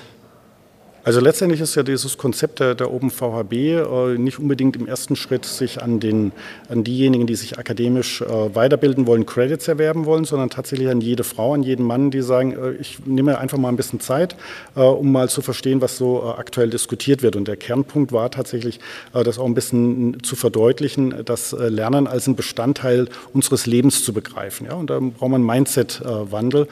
Also 1.04 1.20
letztendlich 1.20 1.60
ist 1.60 1.74
ja 1.74 1.82
dieses 1.82 2.16
Konzept 2.16 2.60
der, 2.60 2.74
der 2.74 2.90
Open 2.90 3.10
VHB 3.10 3.52
äh, 3.52 4.16
nicht 4.16 4.38
unbedingt 4.38 4.74
im 4.74 4.86
ersten 4.86 5.16
Schritt 5.16 5.44
sich 5.44 5.82
an, 5.82 6.00
den, 6.00 6.32
an 6.70 6.82
diejenigen, 6.82 7.26
die 7.26 7.34
sich 7.34 7.58
akademisch 7.58 8.22
äh, 8.22 8.54
weiterbilden 8.54 9.06
wollen, 9.06 9.26
Credits 9.26 9.68
erwerben 9.68 10.06
wollen, 10.06 10.24
sondern 10.24 10.48
tatsächlich 10.48 10.88
an 10.88 11.02
jede 11.02 11.22
Frau, 11.22 11.52
an 11.52 11.62
jeden 11.62 11.84
Mann, 11.84 12.10
die 12.10 12.22
sagen, 12.22 12.52
äh, 12.52 12.70
ich 12.80 13.04
nehme 13.04 13.36
einfach 13.38 13.58
mal 13.58 13.68
ein 13.68 13.76
bisschen 13.76 14.00
Zeit, 14.00 14.34
äh, 14.76 14.80
um 14.80 15.12
mal 15.12 15.28
zu 15.28 15.42
verstehen, 15.42 15.82
was 15.82 15.98
so 15.98 16.22
äh, 16.22 16.40
aktuell 16.40 16.70
diskutiert 16.70 17.22
wird. 17.22 17.36
Und 17.36 17.48
der 17.48 17.58
Kernpunkt 17.58 18.10
war 18.10 18.30
tatsächlich, 18.30 18.80
äh, 19.12 19.22
das 19.22 19.38
auch 19.38 19.44
ein 19.44 19.54
bisschen 19.54 20.22
zu 20.22 20.36
verdeutlichen, 20.36 21.22
das 21.26 21.52
Lernen 21.52 22.06
als 22.06 22.26
ein 22.28 22.34
Bestandteil 22.34 23.08
unseres 23.34 23.66
Lebens 23.66 24.04
zu 24.04 24.14
begreifen. 24.14 24.68
Ja? 24.68 24.74
Und 24.74 24.88
da 24.88 25.00
braucht 25.00 25.30
man 25.30 25.42
Mindset-Wandel. 25.42 26.66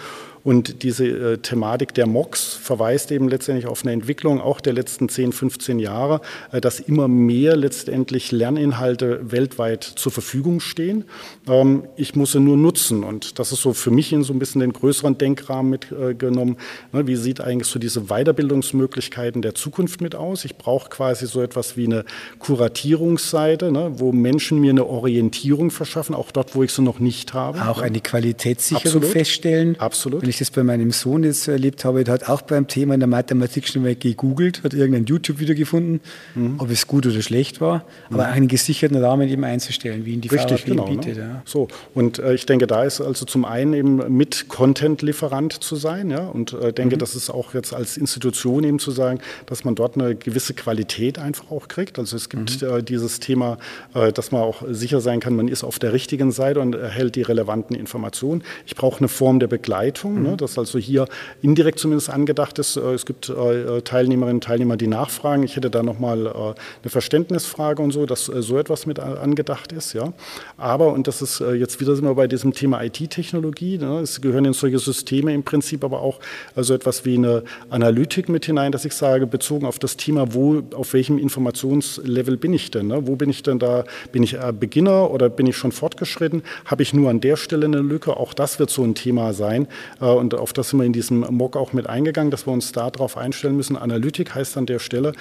Und 0.45 0.83
diese 0.83 1.07
äh, 1.07 1.39
Thematik 1.39 1.95
der 1.95 2.07
MOX 2.07 2.55
verweist 2.55 3.13
eben 3.13 3.29
letztendlich 3.29 3.67
auf 3.67 3.83
eine 3.83 3.93
Entwicklung 3.93 4.41
auch 4.41 4.61
der 4.61 4.73
letzten 4.73 5.09
10, 5.09 5.33
15 5.33 5.79
Jahre, 5.79 6.21
äh, 6.51 6.61
dass 6.61 6.81
immer 6.81 7.09
mehr 7.09 7.57
letztendlich 7.57 8.33
Lerninhalte 8.33 9.21
weltweit 9.31 9.85
zur 9.85 10.11
Verfügung 10.11 10.61
stehen. 10.61 11.05
Ähm, 11.49 11.85
ich 11.97 12.17
muss 12.17 12.33
sie 12.33 12.41
nur 12.41 12.57
nutzen. 12.57 13.05
Und 13.05 13.39
das 13.39 13.53
ist 13.53 13.63
so 13.63 13.73
für 13.73 13.91
mich 13.91 14.13
in 14.13 14.25
so 14.25 14.33
ein 14.33 14.39
bisschen 14.39 14.61
den 14.61 14.73
größeren 14.73 15.17
Denkrahmen 15.17 15.71
mitgenommen. 15.71 16.57
Ne, 16.93 17.07
wie 17.07 17.17
sieht 17.17 17.41
eigentlich 17.41 17.69
so 17.69 17.79
diese 17.79 18.03
Weiterbildungsmöglichkeiten 18.03 19.43
der 19.43 19.55
Zukunft 19.55 20.01
mit 20.01 20.15
aus? 20.15 20.45
Ich 20.45 20.57
brauche 20.57 20.89
quasi 20.91 21.27
so 21.27 21.41
etwas 21.41 21.77
wie 21.77 21.87
eine 21.87 22.05
Kuratierungsseite, 22.39 23.71
ne, 23.71 23.93
wo 23.97 24.13
Menschen 24.13 24.61
mir 24.61 24.71
eine 24.71 24.87
Orientierung 24.87 25.71
verschaffen, 25.71 26.15
auch 26.15 26.33
dort, 26.33 26.55
wo 26.55 26.63
ich 26.63 26.73
sie 26.73 26.83
noch 26.83 26.99
nicht 26.99 27.33
habe. 27.33 27.69
Auch 27.69 27.81
eine 27.81 28.01
Qualitätssicherung 28.01 29.03
Absolut. 29.03 29.09
feststellen. 29.11 29.79
Absolut. 29.79 30.32
Ich 30.33 30.39
das 30.39 30.51
bei 30.51 30.63
meinem 30.63 30.93
Sohn 30.93 31.25
jetzt 31.25 31.45
so 31.45 31.53
erlebt 31.53 31.85
habe, 31.85 32.05
der 32.05 32.15
hat 32.15 32.27
auch 32.27 32.41
beim 32.41 32.67
Thema 32.67 32.95
in 32.95 33.01
der 33.01 33.07
Mathematik 33.07 33.69
schon 33.69 33.83
mal 33.83 33.95
gegoogelt, 33.95 34.65
hat 34.65 34.73
irgendein 34.73 35.05
YouTube-Video 35.05 35.55
gefunden, 35.55 36.01
mhm. 36.35 36.55
ob 36.57 36.71
es 36.71 36.87
gut 36.87 37.05
oder 37.05 37.21
schlecht 37.21 37.61
war, 37.61 37.85
aber 38.09 38.23
mhm. 38.25 38.31
auch 38.31 38.35
einen 38.35 38.49
gesicherten 38.49 38.97
Rahmen 38.97 39.29
eben 39.29 39.45
einzustellen, 39.45 40.07
wie 40.07 40.15
ihn 40.15 40.23
die 40.23 40.29
Richtig, 40.29 40.65
genau, 40.65 40.87
bietet. 40.87 41.19
Ne? 41.19 41.23
Ja. 41.23 41.43
So, 41.45 41.69
und 41.93 42.19
äh, 42.19 42.33
ich 42.33 42.47
denke, 42.47 42.67
da 42.67 42.83
ist 42.83 43.03
also 43.03 43.27
zum 43.27 43.45
einen 43.45 43.75
eben 43.75 44.17
mit 44.17 44.49
Content-Lieferant 44.49 45.53
zu 45.63 45.77
sein, 45.77 46.11
ja, 46.11 46.27
und 46.27 46.55
äh, 46.55 46.73
denke, 46.73 46.97
mhm. 46.97 47.01
das 47.01 47.15
ist 47.15 47.29
auch 47.29 47.53
jetzt 47.53 47.75
als 47.75 47.99
Institution 47.99 48.65
eben 48.65 48.79
zu 48.79 48.91
sagen, 48.91 49.21
dass 49.45 49.65
man 49.65 49.75
dort 49.75 49.99
eine 49.99 50.15
gewisse 50.15 50.55
Qualität 50.55 51.19
einfach 51.19 51.51
auch 51.51 51.69
kriegt. 51.69 51.99
Also 51.99 52.17
es 52.17 52.31
gibt 52.31 52.63
mhm. 52.63 52.69
äh, 52.69 52.83
dieses 52.83 53.21
Thema, 53.21 53.59
äh, 53.93 54.15
dass 54.15 54.33
man 54.33 54.41
auch 54.41 54.63
sicher 54.67 55.03
sein 55.03 55.21
kann, 55.21 55.37
man 55.37 55.49
ist 55.49 55.63
auf 55.63 55.79
der 55.79 55.93
richtigen 55.93 56.33
Seite 56.33 56.61
und 56.61 56.75
erhält 56.75 57.17
die 57.17 57.23
relevanten 57.23 57.77
Informationen. 57.77 58.43
Ich 58.65 58.77
brauche 58.77 59.01
eine 59.01 59.09
Form 59.09 59.39
der 59.39 59.49
Begleitung, 59.49 60.22
Ne? 60.23 60.31
Mhm. 60.31 60.37
Das 60.37 60.59
also 60.59 60.79
hier 60.79 61.07
indirekt 61.43 61.79
zumindest 61.79 62.11
angedacht 62.11 62.59
ist. 62.59 62.77
Äh, 62.77 62.95
es 62.95 63.07
gibt 63.07 63.29
äh, 63.29 63.83
Teilnehmerinnen 63.83 64.37
und 64.37 64.45
Teilnehmer, 64.45 64.77
die 64.77 64.87
nachfragen. 64.87 65.43
Ich 65.43 65.57
hätte 65.57 65.71
da 65.71 65.83
nochmal 65.83 66.27
äh, 66.27 66.31
eine 66.31 66.55
Verständnisfrage 66.89 67.83
und 67.83 67.93
so, 67.93 68.07
dass 68.07 68.27
so 68.27 68.59
etwas 68.59 68.87
mit 68.87 68.99
angedacht 68.99 69.73
ist. 69.73 69.93
Ja. 69.93 70.13
Aber, 70.57 70.93
und 70.93 71.07
das 71.07 71.23
ist 71.23 71.41
jetzt 71.41 71.81
wieder 71.81 71.95
sind 71.97 72.05
wir 72.05 72.15
bei 72.15 72.27
diesem 72.27 72.53
Thema 72.53 72.83
IT-Technologie, 72.83 73.79
ne? 73.79 74.01
es 74.01 74.21
gehören 74.21 74.45
in 74.45 74.53
solche 74.53 74.79
Systeme 74.79 75.35
im 75.35 75.43
Prinzip 75.43 75.85
aber 75.85 76.01
auch 76.01 76.21
also 76.55 76.75
etwas 76.75 77.05
wie 77.05 77.17
eine 77.17 77.43
Analytik 77.71 78.29
mit 78.29 78.45
hinein, 78.45 78.73
dass 78.73 78.85
ich 78.85 78.95
sage, 78.95 79.27
bezogen 79.27 79.67
auf 79.67 79.79
das 79.79 79.97
Thema, 79.97 80.35
wo, 80.35 80.63
auf 80.75 80.93
welchem 80.93 81.19
Informationslevel 81.19 82.37
bin 82.37 82.53
ich 82.53 82.71
denn? 82.71 82.89
Ne? 82.89 83.07
Wo 83.07 83.17
bin 83.17 83.31
ich 83.31 83.43
denn 83.43 83.59
da? 83.59 83.85
Bin 84.13 84.23
ich 84.23 84.37
Beginner 84.59 85.11
oder 85.11 85.29
bin 85.29 85.47
ich 85.47 85.57
schon 85.57 85.73
fortgeschritten? 85.73 86.43
Habe 86.65 86.83
ich 86.83 86.95
nur 86.95 87.11
an 87.11 87.21
der 87.21 87.37
Stelle 87.37 87.67
eine 87.67 87.81
Lücke? 87.81 88.17
Auch 88.17 88.35
das 88.35 88.59
wird 88.59 88.71
so 88.71 88.83
ein 88.83 88.95
Thema 88.95 89.33
sein, 89.33 89.67
und 90.13 90.35
auf 90.35 90.53
das 90.53 90.71
sind 90.71 90.79
wir 90.81 90.87
in 90.87 90.93
diesem 90.93 91.21
Mock 91.21 91.57
auch 91.57 91.73
mit 91.73 91.89
eingegangen, 91.89 92.31
dass 92.31 92.47
wir 92.47 92.53
uns 92.53 92.73
darauf 92.73 93.17
einstellen 93.17 93.57
müssen. 93.57 93.77
Analytik 93.77 94.35
heißt 94.35 94.57
an 94.57 94.67
der 94.67 94.79
Stelle, 94.79 95.13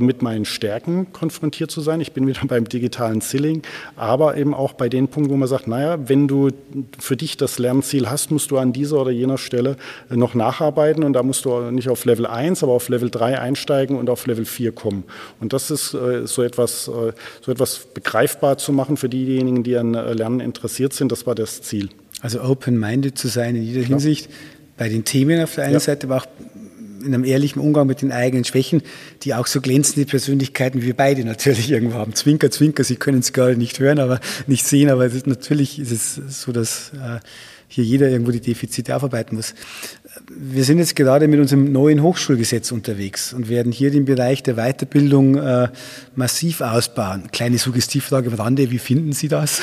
mit 0.00 0.22
meinen 0.22 0.44
Stärken 0.44 1.12
konfrontiert 1.12 1.70
zu 1.70 1.80
sein. 1.80 2.00
Ich 2.00 2.12
bin 2.12 2.26
wieder 2.26 2.40
beim 2.46 2.68
digitalen 2.68 3.20
Ceiling, 3.20 3.62
aber 3.96 4.36
eben 4.36 4.54
auch 4.54 4.72
bei 4.72 4.88
den 4.88 5.08
Punkten, 5.08 5.32
wo 5.32 5.36
man 5.36 5.48
sagt, 5.48 5.68
naja, 5.68 5.98
wenn 6.08 6.28
du 6.28 6.50
für 6.98 7.16
dich 7.16 7.36
das 7.36 7.58
Lernziel 7.58 8.08
hast, 8.08 8.30
musst 8.30 8.50
du 8.50 8.58
an 8.58 8.72
dieser 8.72 9.00
oder 9.00 9.10
jener 9.10 9.38
Stelle 9.38 9.76
noch 10.10 10.34
nacharbeiten 10.34 11.04
und 11.04 11.12
da 11.12 11.22
musst 11.22 11.44
du 11.44 11.70
nicht 11.70 11.88
auf 11.88 12.04
Level 12.04 12.26
1, 12.26 12.62
aber 12.62 12.72
auf 12.72 12.88
Level 12.88 13.10
3 13.10 13.38
einsteigen 13.38 13.96
und 13.96 14.10
auf 14.10 14.26
Level 14.26 14.44
4 14.44 14.72
kommen. 14.72 15.04
Und 15.40 15.52
das 15.52 15.70
ist 15.70 15.90
so 15.90 16.42
etwas, 16.42 16.84
so 16.84 17.12
etwas 17.46 17.86
begreifbar 17.92 18.58
zu 18.58 18.72
machen 18.72 18.96
für 18.96 19.08
diejenigen, 19.08 19.62
die 19.62 19.76
an 19.76 19.92
Lernen 19.92 20.40
interessiert 20.40 20.92
sind. 20.92 21.12
Das 21.12 21.26
war 21.26 21.34
das 21.34 21.62
Ziel. 21.62 21.88
Also 22.20 22.42
open-minded 22.42 23.16
zu 23.16 23.28
sein 23.28 23.54
in 23.56 23.62
jeder 23.62 23.82
Hinsicht, 23.82 24.28
bei 24.76 24.88
den 24.88 25.04
Themen 25.04 25.42
auf 25.42 25.54
der 25.54 25.64
einen 25.64 25.74
ja. 25.74 25.80
Seite, 25.80 26.06
aber 26.06 26.16
auch 26.18 26.26
in 27.00 27.14
einem 27.14 27.24
ehrlichen 27.24 27.60
Umgang 27.60 27.86
mit 27.86 28.02
den 28.02 28.12
eigenen 28.12 28.44
Schwächen, 28.44 28.82
die 29.22 29.34
auch 29.34 29.46
so 29.46 29.60
glänzende 29.60 30.04
Persönlichkeiten 30.06 30.82
wie 30.82 30.86
wir 30.86 30.96
beide 30.96 31.24
natürlich 31.24 31.70
irgendwo 31.70 31.94
haben. 31.94 32.14
Zwinker, 32.14 32.50
Zwinker, 32.50 32.84
Sie 32.84 32.96
können 32.96 33.20
es 33.20 33.32
gerade 33.32 33.56
nicht 33.56 33.78
hören, 33.78 33.98
aber 33.98 34.20
nicht 34.46 34.66
sehen, 34.66 34.90
aber 34.90 35.06
ist, 35.06 35.26
natürlich 35.26 35.78
ist 35.78 35.92
es 35.92 36.42
so, 36.42 36.52
dass 36.52 36.92
äh, 36.94 37.20
hier 37.68 37.84
jeder 37.84 38.08
irgendwo 38.08 38.32
die 38.32 38.40
Defizite 38.40 38.96
aufarbeiten 38.96 39.36
muss. 39.36 39.54
Wir 40.30 40.64
sind 40.64 40.78
jetzt 40.78 40.96
gerade 40.96 41.28
mit 41.28 41.38
unserem 41.38 41.70
neuen 41.70 42.02
Hochschulgesetz 42.02 42.72
unterwegs 42.72 43.32
und 43.32 43.48
werden 43.48 43.72
hier 43.72 43.90
den 43.90 44.04
Bereich 44.04 44.42
der 44.42 44.54
Weiterbildung 44.54 45.36
äh, 45.36 45.68
massiv 46.16 46.62
ausbauen. 46.62 47.30
Kleine 47.30 47.58
Suggestivfrage 47.58 48.30
am 48.30 48.34
Rande, 48.34 48.70
wie 48.70 48.78
finden 48.78 49.12
Sie 49.12 49.28
das? 49.28 49.62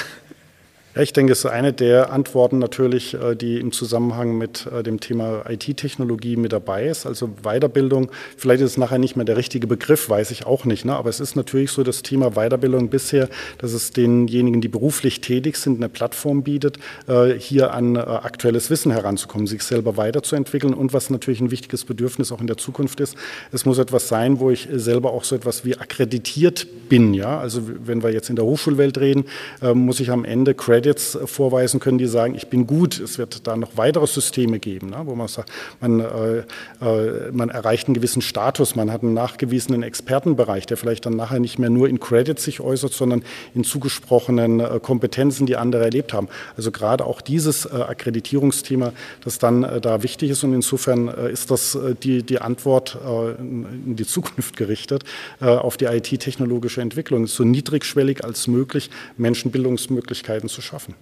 Ja, 0.95 1.01
ich 1.01 1.11
denke, 1.11 1.33
es 1.33 1.39
ist 1.39 1.47
eine 1.47 1.73
der 1.73 2.13
Antworten 2.13 2.57
natürlich, 2.57 3.15
äh, 3.15 3.35
die 3.35 3.59
im 3.59 3.73
Zusammenhang 3.73 4.37
mit 4.37 4.65
äh, 4.67 4.81
dem 4.81 5.01
Thema 5.01 5.43
IT-Technologie 5.45 6.37
mit 6.37 6.53
dabei 6.53 6.85
ist. 6.85 7.05
Also 7.05 7.31
Weiterbildung, 7.43 8.09
vielleicht 8.37 8.61
ist 8.61 8.71
es 8.71 8.77
nachher 8.77 8.97
nicht 8.97 9.17
mehr 9.17 9.25
der 9.25 9.35
richtige 9.35 9.67
Begriff, 9.67 10.09
weiß 10.09 10.31
ich 10.31 10.45
auch 10.45 10.63
nicht. 10.63 10.85
Ne? 10.85 10.95
Aber 10.95 11.09
es 11.09 11.19
ist 11.19 11.35
natürlich 11.35 11.71
so 11.71 11.83
das 11.83 12.01
Thema 12.01 12.31
Weiterbildung 12.35 12.87
bisher, 12.87 13.27
dass 13.57 13.73
es 13.73 13.91
denjenigen, 13.91 14.61
die 14.61 14.69
beruflich 14.69 15.19
tätig 15.19 15.57
sind, 15.57 15.79
eine 15.79 15.89
Plattform 15.89 16.43
bietet, 16.43 16.79
äh, 17.09 17.33
hier 17.33 17.73
an 17.73 17.97
aktuelles 17.97 18.69
Wissen 18.69 18.93
heranzukommen, 18.93 19.47
sich 19.47 19.63
selber 19.63 19.97
weiterzuentwickeln. 19.97 20.73
Und 20.73 20.93
was 20.93 21.09
natürlich 21.09 21.41
ein 21.41 21.51
wichtiges 21.51 21.83
Bedürfnis 21.83 22.31
auch 22.31 22.39
in 22.39 22.47
der 22.47 22.57
Zukunft 22.57 23.01
ist, 23.01 23.17
es 23.51 23.65
muss 23.65 23.79
etwas 23.79 24.07
sein, 24.07 24.39
wo 24.39 24.49
ich 24.49 24.69
selber 24.71 25.11
auch 25.11 25.25
so 25.25 25.35
etwas 25.35 25.65
wie 25.65 25.75
akkreditiert 25.75 26.67
bin. 26.87 27.13
Ja? 27.13 27.37
Also 27.37 27.63
wenn 27.85 28.01
wir 28.01 28.11
jetzt 28.11 28.29
in 28.29 28.37
der 28.37 28.45
Hochschulwelt 28.45 28.97
reden, 28.97 29.25
muss 29.73 29.99
ich 29.99 30.09
am 30.09 30.23
Ende 30.23 30.53
Credit 30.53 30.84
Credits 30.85 31.17
vorweisen 31.25 31.79
können, 31.79 31.97
die 31.97 32.05
sagen, 32.05 32.35
ich 32.35 32.47
bin 32.47 32.67
gut. 32.67 32.99
Es 32.99 33.17
wird 33.17 33.47
da 33.47 33.57
noch 33.57 33.71
weitere 33.75 34.05
Systeme 34.05 34.59
geben, 34.59 34.91
ne, 34.91 35.01
wo 35.05 35.15
man 35.15 35.27
sagt, 35.27 35.51
man, 35.81 35.99
äh, 35.99 36.37
äh, 36.79 37.31
man 37.31 37.49
erreicht 37.49 37.87
einen 37.87 37.95
gewissen 37.95 38.21
Status, 38.21 38.75
man 38.75 38.91
hat 38.91 39.01
einen 39.01 39.15
nachgewiesenen 39.15 39.81
Expertenbereich, 39.81 40.67
der 40.67 40.77
vielleicht 40.77 41.07
dann 41.07 41.15
nachher 41.15 41.39
nicht 41.39 41.57
mehr 41.57 41.71
nur 41.71 41.89
in 41.89 41.99
Credits 41.99 42.43
sich 42.43 42.59
äußert, 42.59 42.93
sondern 42.93 43.23
in 43.55 43.63
zugesprochenen 43.63 44.59
äh, 44.59 44.79
Kompetenzen, 44.79 45.47
die 45.47 45.55
andere 45.55 45.85
erlebt 45.85 46.13
haben. 46.13 46.27
Also 46.55 46.71
gerade 46.71 47.05
auch 47.05 47.21
dieses 47.21 47.65
äh, 47.65 47.69
Akkreditierungsthema, 47.69 48.93
das 49.23 49.39
dann 49.39 49.63
äh, 49.63 49.81
da 49.81 50.03
wichtig 50.03 50.29
ist 50.29 50.43
und 50.43 50.53
insofern 50.53 51.07
äh, 51.07 51.31
ist 51.31 51.49
das 51.49 51.75
die, 52.03 52.21
die 52.21 52.39
Antwort 52.39 52.97
in 53.39 53.95
die 53.95 54.05
Zukunft 54.05 54.55
gerichtet 54.57 55.03
auf 55.39 55.77
die 55.77 55.85
IT-technologische 55.85 56.81
Entwicklung, 56.81 57.27
so 57.27 57.43
niedrigschwellig 57.43 58.23
als 58.23 58.47
möglich 58.47 58.89
Menschenbildungsmöglichkeiten 59.17 60.49
zu 60.49 60.61
schaffen 60.61 60.74
schaffen. 60.75 60.95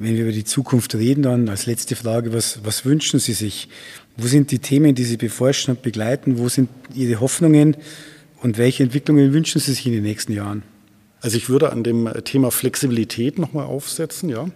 Wenn 0.00 0.14
wir 0.14 0.22
über 0.22 0.32
die 0.32 0.44
Zukunft 0.44 0.94
reden, 0.94 1.22
dann 1.22 1.48
als 1.48 1.66
letzte 1.66 1.94
Frage, 1.94 2.32
was, 2.32 2.60
was 2.64 2.84
wünschen 2.84 3.20
Sie 3.20 3.34
sich? 3.34 3.68
Wo 4.16 4.26
sind 4.26 4.50
die 4.50 4.58
Themen, 4.58 4.94
die 4.94 5.04
Sie 5.04 5.16
beforschen 5.16 5.76
und 5.76 5.82
begleiten? 5.82 6.38
Wo 6.38 6.48
sind 6.48 6.68
Ihre 6.94 7.20
Hoffnungen 7.20 7.76
und 8.42 8.58
welche 8.58 8.82
Entwicklungen 8.82 9.32
wünschen 9.32 9.60
Sie 9.60 9.72
sich 9.72 9.86
in 9.86 9.92
den 9.92 10.02
nächsten 10.02 10.32
Jahren? 10.32 10.62
Also 11.20 11.36
ich 11.36 11.48
würde 11.50 11.70
an 11.70 11.84
dem 11.84 12.10
Thema 12.24 12.50
Flexibilität 12.50 13.38
nochmal 13.38 13.66
aufsetzen. 13.66 14.28
Ja. 14.30 14.48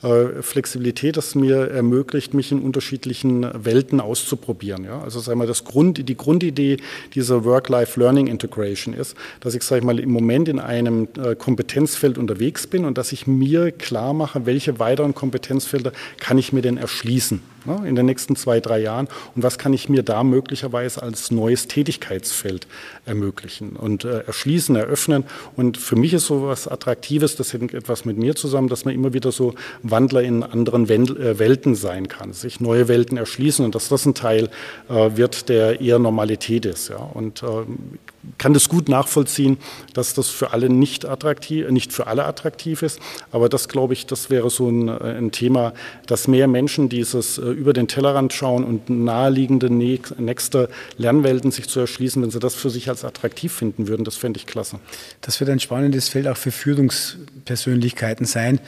Äh, 0.00 0.42
Flexibilität, 0.42 1.16
das 1.16 1.34
mir 1.34 1.72
ermöglicht, 1.72 2.32
mich 2.32 2.52
in 2.52 2.60
unterschiedlichen 2.60 3.44
Welten 3.64 4.00
auszuprobieren. 4.00 4.84
Ja? 4.84 5.00
Also 5.02 5.18
sagen 5.18 5.40
wir, 5.40 5.46
das 5.48 5.64
Grund, 5.64 6.08
die 6.08 6.16
Grundidee 6.16 6.76
dieser 7.16 7.44
Work-Life-Learning 7.44 8.28
Integration 8.28 8.94
ist, 8.94 9.16
dass 9.40 9.56
ich 9.56 9.64
sage 9.64 9.84
mal 9.84 9.98
im 9.98 10.12
Moment 10.12 10.48
in 10.48 10.60
einem 10.60 11.08
äh, 11.20 11.34
Kompetenzfeld 11.34 12.16
unterwegs 12.16 12.68
bin 12.68 12.84
und 12.84 12.96
dass 12.96 13.10
ich 13.10 13.26
mir 13.26 13.72
klar 13.72 14.14
mache, 14.14 14.46
welche 14.46 14.78
weiteren 14.78 15.16
Kompetenzfelder 15.16 15.90
kann 16.20 16.38
ich 16.38 16.52
mir 16.52 16.62
denn 16.62 16.76
erschließen 16.76 17.42
ne, 17.64 17.82
in 17.86 17.94
den 17.94 18.06
nächsten 18.06 18.36
zwei, 18.36 18.60
drei 18.60 18.80
Jahren 18.80 19.08
und 19.34 19.42
was 19.42 19.58
kann 19.58 19.72
ich 19.72 19.88
mir 19.88 20.02
da 20.02 20.24
möglicherweise 20.24 21.02
als 21.02 21.30
neues 21.30 21.68
Tätigkeitsfeld 21.68 22.66
ermöglichen 23.04 23.76
und 23.76 24.04
äh, 24.04 24.20
erschließen, 24.20 24.74
eröffnen. 24.76 25.24
Und 25.56 25.76
für 25.76 25.96
mich 25.96 26.14
ist 26.14 26.26
so 26.26 26.46
was 26.46 26.66
Attraktives, 26.66 27.36
das 27.36 27.52
hängt 27.52 27.74
etwas 27.74 28.04
mit 28.04 28.16
mir 28.16 28.34
zusammen, 28.34 28.68
dass 28.68 28.84
man 28.84 28.94
immer 28.94 29.12
wieder 29.12 29.32
so 29.32 29.54
Wandler 29.90 30.22
in 30.22 30.42
anderen 30.42 30.88
äh, 30.88 31.38
Welten 31.38 31.74
sein 31.74 32.08
kann, 32.08 32.32
sich 32.32 32.60
neue 32.60 32.88
Welten 32.88 33.16
erschließen 33.16 33.64
und 33.64 33.74
dass 33.74 33.88
das 33.88 34.06
ein 34.06 34.14
Teil 34.14 34.48
äh, 34.88 35.16
wird, 35.16 35.48
der 35.48 35.80
eher 35.80 35.98
Normalität 35.98 36.66
ist. 36.66 36.88
Ja. 36.88 36.96
Und 36.96 37.42
ähm, 37.42 37.98
kann 38.36 38.52
das 38.52 38.68
gut 38.68 38.88
nachvollziehen, 38.88 39.58
dass 39.94 40.14
das 40.14 40.28
für 40.28 40.52
alle 40.52 40.68
nicht 40.68 41.06
attraktiv, 41.06 41.70
nicht 41.70 41.92
für 41.92 42.06
alle 42.06 42.24
attraktiv 42.24 42.82
ist. 42.82 43.00
Aber 43.32 43.48
das 43.48 43.68
glaube 43.68 43.94
ich, 43.94 44.06
das 44.06 44.28
wäre 44.30 44.50
so 44.50 44.68
ein, 44.68 44.88
äh, 44.88 45.16
ein 45.18 45.32
Thema, 45.32 45.72
dass 46.06 46.28
mehr 46.28 46.48
Menschen 46.48 46.88
dieses 46.88 47.38
über 47.38 47.72
den 47.72 47.88
Tellerrand 47.88 48.32
schauen 48.32 48.64
und 48.64 48.90
naheliegende 48.90 49.72
nächste 49.72 50.68
Lernwelten 50.96 51.50
sich 51.50 51.68
zu 51.68 51.80
erschließen, 51.80 52.22
wenn 52.22 52.30
sie 52.30 52.40
das 52.40 52.54
für 52.54 52.70
sich 52.70 52.88
als 52.88 53.04
attraktiv 53.04 53.52
finden 53.52 53.88
würden, 53.88 54.04
das 54.04 54.16
fände 54.16 54.38
ich 54.38 54.46
klasse. 54.46 54.78
Das 55.20 55.40
wird 55.40 55.50
ein 55.50 55.60
spannendes 55.60 56.08
Feld 56.08 56.28
auch 56.28 56.36
für 56.36 56.50
Führungspersönlichkeiten 56.50 58.26
sein, 58.26 58.60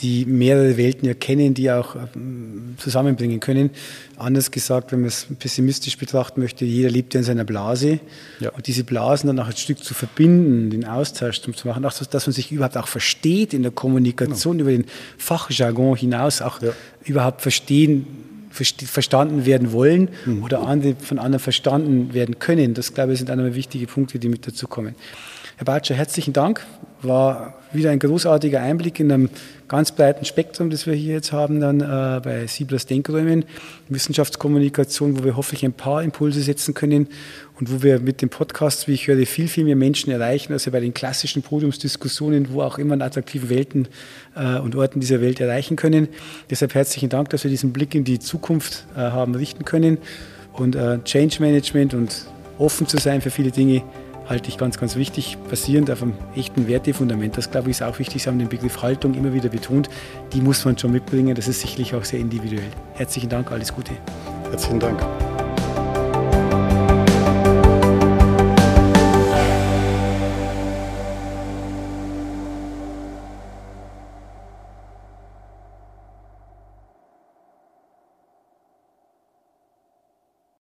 die 0.00 0.24
mehrere 0.26 0.76
Welten 0.76 1.08
erkennen, 1.08 1.54
die 1.54 1.70
auch 1.70 1.96
ähm, 1.96 2.74
zusammenbringen 2.78 3.40
können. 3.40 3.70
Anders 4.16 4.50
gesagt, 4.50 4.92
wenn 4.92 5.00
man 5.00 5.08
es 5.08 5.26
pessimistisch 5.38 5.96
betrachten 5.96 6.40
möchte, 6.40 6.64
jeder 6.64 6.90
lebt 6.90 7.14
ja 7.14 7.20
in 7.20 7.24
seiner 7.24 7.44
Blase. 7.44 8.00
Ja. 8.40 8.50
Und 8.50 8.66
diese 8.66 8.84
Blasen 8.84 9.28
dann 9.28 9.38
auch 9.38 9.46
ein 9.46 9.56
Stück 9.56 9.82
zu 9.82 9.94
verbinden, 9.94 10.70
den 10.70 10.84
Austausch 10.84 11.40
zu 11.40 11.50
machen, 11.68 11.84
auch 11.84 11.92
dass 11.92 12.26
man 12.26 12.32
sich 12.32 12.52
überhaupt 12.52 12.76
auch 12.76 12.88
versteht 12.88 13.54
in 13.54 13.62
der 13.62 13.72
Kommunikation 13.72 14.58
genau. 14.58 14.70
über 14.70 14.76
den 14.76 14.86
Fachjargon 15.18 15.96
hinaus, 15.96 16.42
auch 16.42 16.60
ja. 16.62 16.72
überhaupt 17.04 17.42
verstehen, 17.42 18.06
verstanden 18.50 19.44
werden 19.44 19.72
wollen 19.72 20.08
mhm. 20.24 20.42
oder 20.42 20.62
andere 20.66 20.94
von 20.96 21.18
anderen 21.18 21.42
verstanden 21.42 22.14
werden 22.14 22.38
können. 22.38 22.74
Das, 22.74 22.94
glaube 22.94 23.12
ich, 23.12 23.18
sind 23.18 23.30
einmal 23.30 23.54
wichtige 23.54 23.86
Punkte, 23.86 24.18
die 24.18 24.28
mit 24.28 24.46
dazu 24.46 24.66
kommen. 24.66 24.94
Herr 25.58 25.64
Batscher, 25.64 25.94
herzlichen 25.94 26.34
Dank. 26.34 26.66
War 27.00 27.54
wieder 27.72 27.90
ein 27.90 27.98
großartiger 27.98 28.60
Einblick 28.60 29.00
in 29.00 29.10
einem 29.10 29.30
ganz 29.68 29.90
breiten 29.90 30.26
Spektrum, 30.26 30.68
das 30.68 30.86
wir 30.86 30.92
hier 30.92 31.14
jetzt 31.14 31.32
haben, 31.32 31.60
dann 31.60 31.80
äh, 31.80 32.20
bei 32.22 32.46
Sieblers 32.46 32.84
Denkräumen, 32.84 33.46
Wissenschaftskommunikation, 33.88 35.18
wo 35.18 35.24
wir 35.24 35.34
hoffentlich 35.34 35.64
ein 35.64 35.72
paar 35.72 36.02
Impulse 36.02 36.42
setzen 36.42 36.74
können 36.74 37.08
und 37.58 37.72
wo 37.72 37.82
wir 37.82 38.00
mit 38.00 38.20
dem 38.20 38.28
Podcast, 38.28 38.86
wie 38.86 38.92
ich 38.92 39.06
höre, 39.06 39.24
viel, 39.24 39.48
viel 39.48 39.64
mehr 39.64 39.76
Menschen 39.76 40.12
erreichen, 40.12 40.52
als 40.52 40.66
wir 40.66 40.72
bei 40.72 40.80
den 40.80 40.92
klassischen 40.92 41.40
Podiumsdiskussionen, 41.40 42.52
wo 42.52 42.60
auch 42.60 42.76
immer 42.76 42.92
in 42.92 43.00
attraktiven 43.00 43.48
Welten 43.48 43.88
äh, 44.34 44.58
und 44.58 44.76
Orten 44.76 45.00
dieser 45.00 45.22
Welt 45.22 45.40
erreichen 45.40 45.76
können. 45.76 46.08
Deshalb 46.50 46.74
herzlichen 46.74 47.08
Dank, 47.08 47.30
dass 47.30 47.44
wir 47.44 47.50
diesen 47.50 47.72
Blick 47.72 47.94
in 47.94 48.04
die 48.04 48.18
Zukunft 48.18 48.84
äh, 48.94 48.98
haben 48.98 49.34
richten 49.34 49.64
können 49.64 49.96
und 50.52 50.76
äh, 50.76 51.02
Change 51.04 51.40
Management 51.40 51.94
und 51.94 52.26
offen 52.58 52.86
zu 52.86 52.98
sein 52.98 53.22
für 53.22 53.30
viele 53.30 53.50
Dinge 53.50 53.82
halte 54.28 54.48
ich 54.48 54.58
ganz, 54.58 54.78
ganz 54.78 54.96
wichtig, 54.96 55.38
basierend 55.48 55.90
auf 55.90 56.02
einem 56.02 56.14
echten 56.34 56.68
Wertefundament. 56.68 57.36
Das, 57.36 57.50
glaube 57.50 57.70
ich, 57.70 57.76
ist 57.76 57.82
auch 57.82 57.98
wichtig. 57.98 58.22
Sie 58.22 58.28
haben 58.28 58.38
den 58.38 58.48
Begriff 58.48 58.82
Haltung 58.82 59.14
immer 59.14 59.32
wieder 59.32 59.48
betont. 59.48 59.88
Die 60.32 60.40
muss 60.40 60.64
man 60.64 60.76
schon 60.76 60.92
mitbringen. 60.92 61.34
Das 61.34 61.48
ist 61.48 61.60
sicherlich 61.60 61.94
auch 61.94 62.04
sehr 62.04 62.20
individuell. 62.20 62.70
Herzlichen 62.94 63.28
Dank, 63.28 63.52
alles 63.52 63.72
Gute. 63.72 63.92
Herzlichen 64.50 64.80
Dank. 64.80 65.35